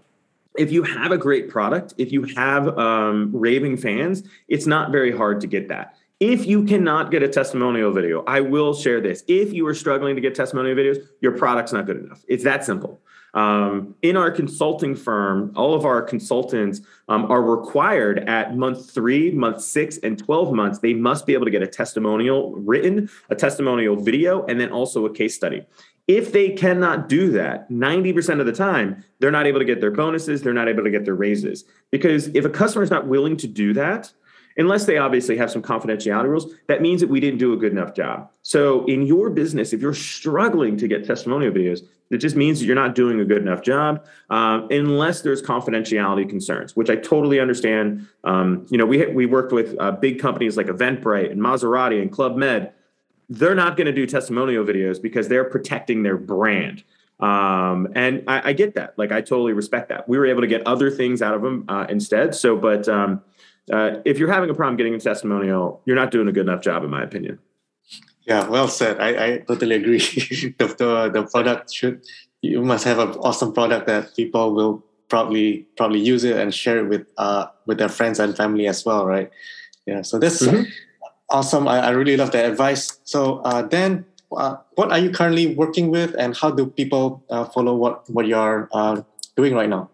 if 0.58 0.72
you 0.72 0.82
have 0.84 1.12
a 1.12 1.18
great 1.18 1.50
product, 1.50 1.94
if 1.98 2.14
you 2.14 2.24
have 2.38 2.78
um, 2.78 3.32
raving 3.34 3.76
fans, 3.76 4.24
it's 4.48 4.66
not 4.66 4.94
very 4.94 5.12
hard 5.12 5.42
to 5.42 5.48
get 5.48 5.68
that. 5.68 5.98
If 6.22 6.46
you 6.46 6.64
cannot 6.64 7.12
get 7.12 7.22
a 7.22 7.28
testimonial 7.28 7.92
video, 7.92 8.24
I 8.26 8.40
will 8.40 8.74
share 8.74 9.02
this. 9.02 9.26
If 9.28 9.52
you 9.52 9.68
are 9.68 9.76
struggling 9.76 10.16
to 10.16 10.22
get 10.22 10.36
testimonial 10.36 10.74
videos, 10.74 11.06
your 11.20 11.34
product's 11.34 11.74
not 11.74 11.86
good 11.86 11.98
enough. 11.98 12.24
It's 12.30 12.46
that 12.46 12.64
simple. 12.64 13.02
Um, 13.38 13.94
in 14.02 14.18
our 14.18 14.32
consulting 14.32 14.96
firm, 14.96 15.54
all 15.56 15.76
of 15.76 15.86
our 15.86 16.02
consultants 16.02 16.82
um, 17.08 17.32
are 17.32 17.44
required 17.44 18.28
at 18.28 18.58
month 18.58 18.90
three, 18.90 19.30
month 19.30 19.62
six, 19.62 20.00
and 20.00 20.18
12 20.18 20.54
months, 20.54 20.80
they 20.80 20.96
must 20.96 21.28
be 21.28 21.36
able 21.36 21.46
to 21.46 21.52
get 21.52 21.62
a 21.62 21.68
testimonial 21.68 22.56
written, 22.56 23.12
a 23.30 23.36
testimonial 23.36 23.96
video, 23.96 24.44
and 24.48 24.60
then 24.60 24.72
also 24.72 25.06
a 25.06 25.14
case 25.14 25.36
study. 25.36 25.64
If 26.08 26.32
they 26.32 26.50
cannot 26.50 27.10
do 27.10 27.30
that 27.34 27.70
90% 27.70 28.40
of 28.40 28.48
the 28.48 28.54
time, 28.54 29.04
they're 29.20 29.30
not 29.30 29.46
able 29.46 29.60
to 29.60 29.66
get 29.66 29.82
their 29.82 29.92
bonuses, 29.92 30.42
they're 30.42 30.52
not 30.52 30.68
able 30.68 30.84
to 30.84 30.90
get 30.90 31.06
their 31.06 31.14
raises. 31.14 31.64
Because 31.92 32.30
if 32.30 32.44
a 32.44 32.50
customer 32.50 32.82
is 32.82 32.90
not 32.90 33.06
willing 33.06 33.38
to 33.38 33.48
do 33.48 33.72
that, 33.74 34.12
unless 34.58 34.86
they 34.86 34.98
obviously 34.98 35.38
have 35.38 35.52
some 35.52 35.62
confidentiality 35.62 36.28
rules, 36.28 36.54
that 36.68 36.82
means 36.82 37.02
that 37.02 37.10
we 37.10 37.20
didn't 37.20 37.40
do 37.40 37.54
a 37.54 37.58
good 37.58 37.72
enough 37.72 37.94
job. 37.94 38.30
So 38.42 38.86
in 38.86 39.06
your 39.06 39.30
business, 39.30 39.74
if 39.74 39.82
you're 39.82 39.94
struggling 39.94 40.78
to 40.78 40.88
get 40.88 41.06
testimonial 41.06 41.52
videos, 41.52 41.82
it 42.10 42.18
just 42.18 42.36
means 42.36 42.60
that 42.60 42.66
you're 42.66 42.76
not 42.76 42.96
doing 42.96 43.20
a 43.20 43.26
good 43.26 43.42
enough 43.42 43.62
job 43.62 44.06
um, 44.30 44.68
unless 44.72 45.22
there's 45.22 45.42
confidentiality 45.42 46.28
concerns, 46.28 46.76
which 46.76 46.90
I 46.90 46.96
totally 46.96 47.40
understand. 47.40 48.08
Um, 48.24 48.66
you 48.70 48.78
know, 48.78 48.86
we 48.86 49.06
we 49.08 49.26
worked 49.26 49.52
with 49.52 49.76
uh, 49.80 49.92
big 49.92 50.20
companies 50.20 50.56
like 50.56 50.68
Eventbrite 50.68 51.32
and 51.32 51.42
Maserati 51.42 52.02
and 52.02 52.12
Club 52.12 52.38
Med. 52.38 52.72
They're 53.30 53.56
not 53.56 53.76
going 53.76 53.88
to 53.88 53.94
do 53.94 54.06
testimonial 54.06 54.64
videos 54.64 55.02
because 55.02 55.28
they're 55.28 55.44
protecting 55.44 56.04
their 56.04 56.18
brand. 56.18 56.84
Um, 57.20 57.90
and 57.96 58.24
I, 58.28 58.50
I, 58.50 58.54
get 58.54 58.76
that. 58.76 58.94
Like, 58.96 59.12
I 59.12 59.22
totally 59.22 59.52
respect 59.52 59.90
that. 59.90 60.08
We 60.08 60.20
were 60.20 60.28
able 60.28 60.42
to 60.42 60.48
get 60.48 60.66
other 60.68 60.92
things 60.92 61.24
out 61.24 61.34
of 61.34 61.42
them 61.42 61.66
uh, 61.68 61.88
instead. 61.90 62.36
So, 62.36 62.56
but 62.56 62.88
um, 62.88 63.24
uh, 63.72 64.02
if 64.06 64.18
you're 64.18 64.32
having 64.32 64.50
a 64.50 64.54
problem 64.54 64.78
getting 64.78 64.96
a 64.96 65.00
testimonial, 65.00 65.82
you're 65.86 65.96
not 65.96 66.12
doing 66.12 66.28
a 66.28 66.32
good 66.32 66.48
enough 66.48 66.62
job, 66.62 66.84
in 66.84 66.90
my 66.90 67.04
opinion. 67.04 67.40
Yeah, 68.26 68.48
well 68.48 68.68
said. 68.68 69.00
I, 69.00 69.26
I 69.26 69.38
totally 69.40 69.76
agree. 69.76 70.00
the, 70.60 70.68
the 70.78 71.10
the 71.14 71.24
product 71.32 71.74
should 71.74 72.02
you 72.42 72.62
must 72.62 72.84
have 72.84 73.00
an 73.00 73.10
awesome 73.20 73.54
product 73.54 73.88
that 73.88 74.16
people 74.16 74.54
will 74.54 74.84
probably 75.10 75.66
probably 75.78 76.00
use 76.00 76.24
it 76.24 76.36
and 76.36 76.54
share 76.54 76.80
it 76.80 76.90
with 76.90 77.08
uh 77.18 77.48
with 77.66 77.78
their 77.78 77.90
friends 77.90 78.20
and 78.20 78.36
family 78.36 78.68
as 78.68 78.86
well, 78.86 79.06
right? 79.06 79.32
Yeah. 79.86 80.02
So 80.02 80.20
that's 80.20 80.46
mm-hmm. 80.46 80.64
awesome. 81.30 81.68
I, 81.68 81.80
I 81.80 81.90
really 81.92 82.18
love 82.18 82.32
that 82.32 82.46
advice. 82.46 83.00
So 83.06 83.38
uh, 83.40 83.62
then, 83.62 84.06
uh, 84.36 84.58
what 84.76 84.92
are 84.92 85.00
you 85.00 85.12
currently 85.12 85.56
working 85.56 85.90
with, 85.90 86.14
and 86.20 86.36
how 86.36 86.52
do 86.52 86.68
people 86.68 87.24
uh, 87.30 87.46
follow 87.46 87.76
what 87.76 88.10
what 88.10 88.28
you're 88.28 88.68
uh, 88.74 89.02
doing 89.36 89.56
right 89.56 89.70
now? 89.70 89.90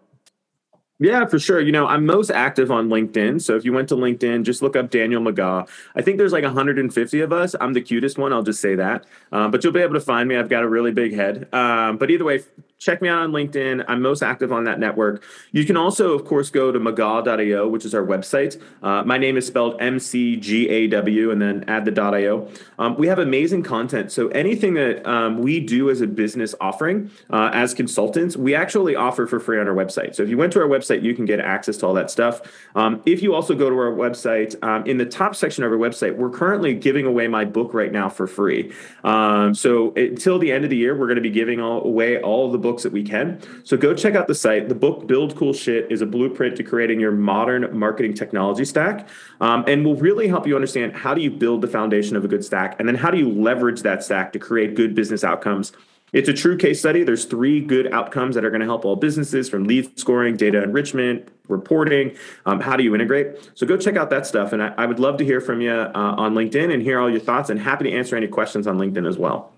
Yeah, 1.00 1.26
for 1.26 1.40
sure. 1.40 1.60
You 1.60 1.72
know, 1.72 1.86
I'm 1.86 2.06
most 2.06 2.30
active 2.30 2.70
on 2.70 2.88
LinkedIn. 2.88 3.42
So 3.42 3.56
if 3.56 3.64
you 3.64 3.72
went 3.72 3.88
to 3.88 3.96
LinkedIn, 3.96 4.44
just 4.44 4.62
look 4.62 4.76
up 4.76 4.90
Daniel 4.90 5.20
McGaw. 5.20 5.68
I 5.96 6.02
think 6.02 6.18
there's 6.18 6.32
like 6.32 6.44
150 6.44 7.20
of 7.20 7.32
us. 7.32 7.56
I'm 7.60 7.72
the 7.72 7.80
cutest 7.80 8.16
one. 8.16 8.32
I'll 8.32 8.44
just 8.44 8.60
say 8.60 8.76
that. 8.76 9.04
Um, 9.32 9.50
but 9.50 9.64
you'll 9.64 9.72
be 9.72 9.80
able 9.80 9.94
to 9.94 10.00
find 10.00 10.28
me. 10.28 10.36
I've 10.36 10.48
got 10.48 10.62
a 10.62 10.68
really 10.68 10.92
big 10.92 11.12
head. 11.12 11.52
Um, 11.52 11.96
but 11.98 12.12
either 12.12 12.24
way, 12.24 12.42
check 12.78 13.00
me 13.00 13.08
out 13.08 13.22
on 13.22 13.32
LinkedIn. 13.32 13.84
I'm 13.88 14.02
most 14.02 14.22
active 14.22 14.52
on 14.52 14.64
that 14.64 14.78
network. 14.78 15.22
You 15.52 15.64
can 15.64 15.76
also, 15.76 16.12
of 16.12 16.24
course, 16.24 16.50
go 16.50 16.70
to 16.70 16.78
McGaw.io, 16.78 17.68
which 17.68 17.84
is 17.84 17.94
our 17.94 18.04
website. 18.04 18.60
Uh, 18.82 19.02
my 19.04 19.16
name 19.16 19.36
is 19.36 19.46
spelled 19.46 19.80
M 19.80 19.98
C 19.98 20.36
G 20.36 20.68
A 20.68 20.86
W 20.88 21.30
and 21.30 21.40
then 21.40 21.64
add 21.68 21.84
the 21.84 22.02
.io. 22.02 22.48
Um, 22.78 22.96
we 22.96 23.06
have 23.06 23.18
amazing 23.18 23.62
content. 23.62 24.12
So 24.12 24.28
anything 24.28 24.74
that 24.74 25.06
um, 25.08 25.38
we 25.38 25.60
do 25.60 25.90
as 25.90 26.00
a 26.00 26.06
business 26.06 26.54
offering 26.60 27.10
uh, 27.30 27.50
as 27.52 27.72
consultants, 27.72 28.36
we 28.36 28.54
actually 28.54 28.96
offer 28.96 29.26
for 29.26 29.40
free 29.40 29.58
on 29.58 29.68
our 29.68 29.74
website. 29.74 30.14
So 30.14 30.22
if 30.22 30.28
you 30.28 30.36
went 30.36 30.52
to 30.54 30.60
our 30.60 30.68
website, 30.68 31.02
you 31.02 31.14
can 31.14 31.24
get 31.24 31.40
access 31.40 31.76
to 31.78 31.86
all 31.86 31.94
that 31.94 32.10
stuff. 32.10 32.42
Um, 32.74 33.02
if 33.06 33.22
you 33.22 33.34
also 33.34 33.54
go 33.54 33.70
to 33.70 33.76
our 33.76 33.92
website, 33.92 34.62
um, 34.62 34.84
in 34.86 34.98
the 34.98 35.06
top 35.06 35.34
section 35.34 35.64
of 35.64 35.72
our 35.72 35.78
website, 35.78 36.16
we're 36.16 36.30
currently 36.30 36.74
giving 36.74 37.06
away 37.06 37.28
my 37.28 37.44
book 37.44 37.72
right 37.72 37.92
now 37.92 38.08
for 38.08 38.26
free. 38.26 38.72
Um, 39.04 39.54
so 39.54 39.94
until 39.94 40.38
the 40.38 40.52
end 40.52 40.64
of 40.64 40.70
the 40.70 40.76
year, 40.76 40.96
we're 40.96 41.06
going 41.06 41.16
to 41.16 41.22
be 41.22 41.30
giving 41.30 41.60
all, 41.60 41.82
away 41.84 42.20
all 42.20 42.50
the 42.50 42.58
books 42.64 42.82
that 42.82 42.92
we 42.92 43.04
can. 43.04 43.40
So 43.62 43.76
go 43.76 43.94
check 43.94 44.16
out 44.16 44.26
the 44.26 44.34
site. 44.34 44.68
The 44.68 44.74
book 44.74 45.06
Build 45.06 45.36
Cool 45.36 45.52
Shit 45.52 45.92
is 45.92 46.00
a 46.00 46.06
blueprint 46.06 46.56
to 46.56 46.64
creating 46.64 46.98
your 46.98 47.12
modern 47.12 47.78
marketing 47.78 48.14
technology 48.14 48.64
stack, 48.64 49.06
um, 49.40 49.64
and 49.68 49.84
will 49.84 49.96
really 49.96 50.26
help 50.26 50.46
you 50.48 50.56
understand 50.56 50.96
how 50.96 51.14
do 51.14 51.20
you 51.20 51.30
build 51.30 51.60
the 51.60 51.68
foundation 51.68 52.16
of 52.16 52.24
a 52.24 52.28
good 52.28 52.44
stack, 52.44 52.74
and 52.80 52.88
then 52.88 52.96
how 52.96 53.10
do 53.10 53.18
you 53.18 53.30
leverage 53.30 53.82
that 53.82 54.02
stack 54.02 54.32
to 54.32 54.38
create 54.38 54.74
good 54.74 54.94
business 54.94 55.22
outcomes 55.22 55.72
it's 56.14 56.28
a 56.28 56.32
true 56.32 56.56
case 56.56 56.78
study. 56.78 57.02
There's 57.02 57.24
three 57.24 57.60
good 57.60 57.92
outcomes 57.92 58.36
that 58.36 58.44
are 58.44 58.50
going 58.50 58.60
to 58.60 58.66
help 58.66 58.84
all 58.84 58.94
businesses 58.94 59.48
from 59.48 59.64
lead 59.64 59.98
scoring, 59.98 60.36
data 60.36 60.62
enrichment, 60.62 61.28
reporting. 61.48 62.16
Um, 62.46 62.60
how 62.60 62.76
do 62.76 62.84
you 62.84 62.94
integrate? 62.94 63.50
So 63.54 63.66
go 63.66 63.76
check 63.76 63.96
out 63.96 64.10
that 64.10 64.24
stuff. 64.24 64.52
And 64.52 64.62
I, 64.62 64.72
I 64.78 64.86
would 64.86 65.00
love 65.00 65.16
to 65.16 65.24
hear 65.24 65.40
from 65.40 65.60
you 65.60 65.72
uh, 65.72 65.90
on 65.94 66.34
LinkedIn 66.34 66.72
and 66.72 66.80
hear 66.80 67.00
all 67.00 67.10
your 67.10 67.20
thoughts 67.20 67.50
and 67.50 67.58
happy 67.58 67.90
to 67.90 67.92
answer 67.92 68.14
any 68.14 68.28
questions 68.28 68.68
on 68.68 68.78
LinkedIn 68.78 69.08
as 69.08 69.18
well. 69.18 69.53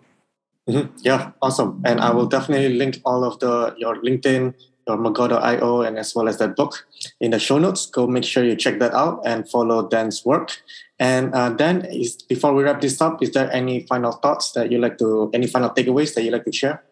Mm-hmm. 0.68 0.96
Yeah, 1.02 1.30
awesome. 1.42 1.80
And 1.84 2.00
I 2.00 2.10
will 2.10 2.26
definitely 2.26 2.74
link 2.74 3.00
all 3.04 3.22
of 3.22 3.38
the 3.38 3.74
your 3.78 3.96
LinkedIn, 4.02 4.54
your 4.88 4.96
McGaw.io, 4.96 5.82
and 5.82 5.98
as 5.98 6.14
well 6.14 6.28
as 6.28 6.38
that 6.38 6.56
book 6.56 6.86
in 7.20 7.30
the 7.30 7.38
show 7.38 7.58
notes. 7.58 7.86
Go 7.86 8.06
make 8.06 8.24
sure 8.24 8.44
you 8.44 8.56
check 8.56 8.80
that 8.80 8.92
out 8.92 9.20
and 9.24 9.48
follow 9.48 9.88
Dan's 9.88 10.24
work. 10.24 10.58
And 10.98 11.34
uh, 11.34 11.50
Dan, 11.50 11.84
is, 11.84 12.16
before 12.22 12.54
we 12.54 12.64
wrap 12.64 12.80
this 12.80 13.00
up, 13.00 13.22
is 13.22 13.30
there 13.32 13.52
any 13.52 13.86
final 13.86 14.12
thoughts 14.12 14.52
that 14.52 14.72
you 14.72 14.78
like 14.78 14.98
to, 14.98 15.30
any 15.34 15.46
final 15.46 15.70
takeaways 15.70 16.14
that 16.14 16.22
you 16.22 16.30
like 16.30 16.44
to 16.46 16.52
share? 16.52 16.82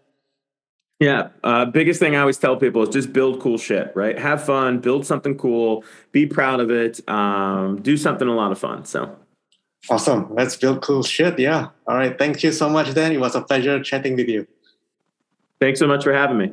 Yeah, 1.01 1.29
uh, 1.43 1.65
biggest 1.65 1.99
thing 1.99 2.15
I 2.15 2.21
always 2.21 2.39
tell 2.39 2.57
people 2.57 2.83
is 2.83 2.91
just 2.91 3.13
build 3.13 3.41
cool 3.41 3.59
shit, 3.59 3.93
right? 3.97 4.17
Have 4.19 4.45
fun, 4.45 4.79
build 4.79 5.05
something 5.05 5.37
cool, 5.37 5.85
be 6.13 6.27
proud 6.27 6.61
of 6.61 6.71
it, 6.71 7.07
um, 7.09 7.83
do 7.83 7.97
something 7.97 8.29
a 8.29 8.35
lot 8.35 8.53
of 8.53 8.59
fun. 8.59 8.85
So 8.85 9.17
awesome. 9.91 10.35
Let's 10.35 10.57
build 10.57 10.83
cool 10.83 11.03
shit. 11.03 11.39
Yeah. 11.39 11.69
All 11.87 11.97
right. 11.97 12.17
Thank 12.17 12.43
you 12.43 12.53
so 12.53 12.69
much, 12.69 12.95
Dan. 12.95 13.13
It 13.13 13.21
was 13.21 13.35
a 13.35 13.43
pleasure 13.43 13.83
chatting 13.83 14.17
with 14.17 14.29
you. 14.29 14.47
Thanks 15.61 15.79
so 15.79 15.87
much 15.87 16.05
for 16.05 16.13
having 16.13 16.39
me. 16.39 16.53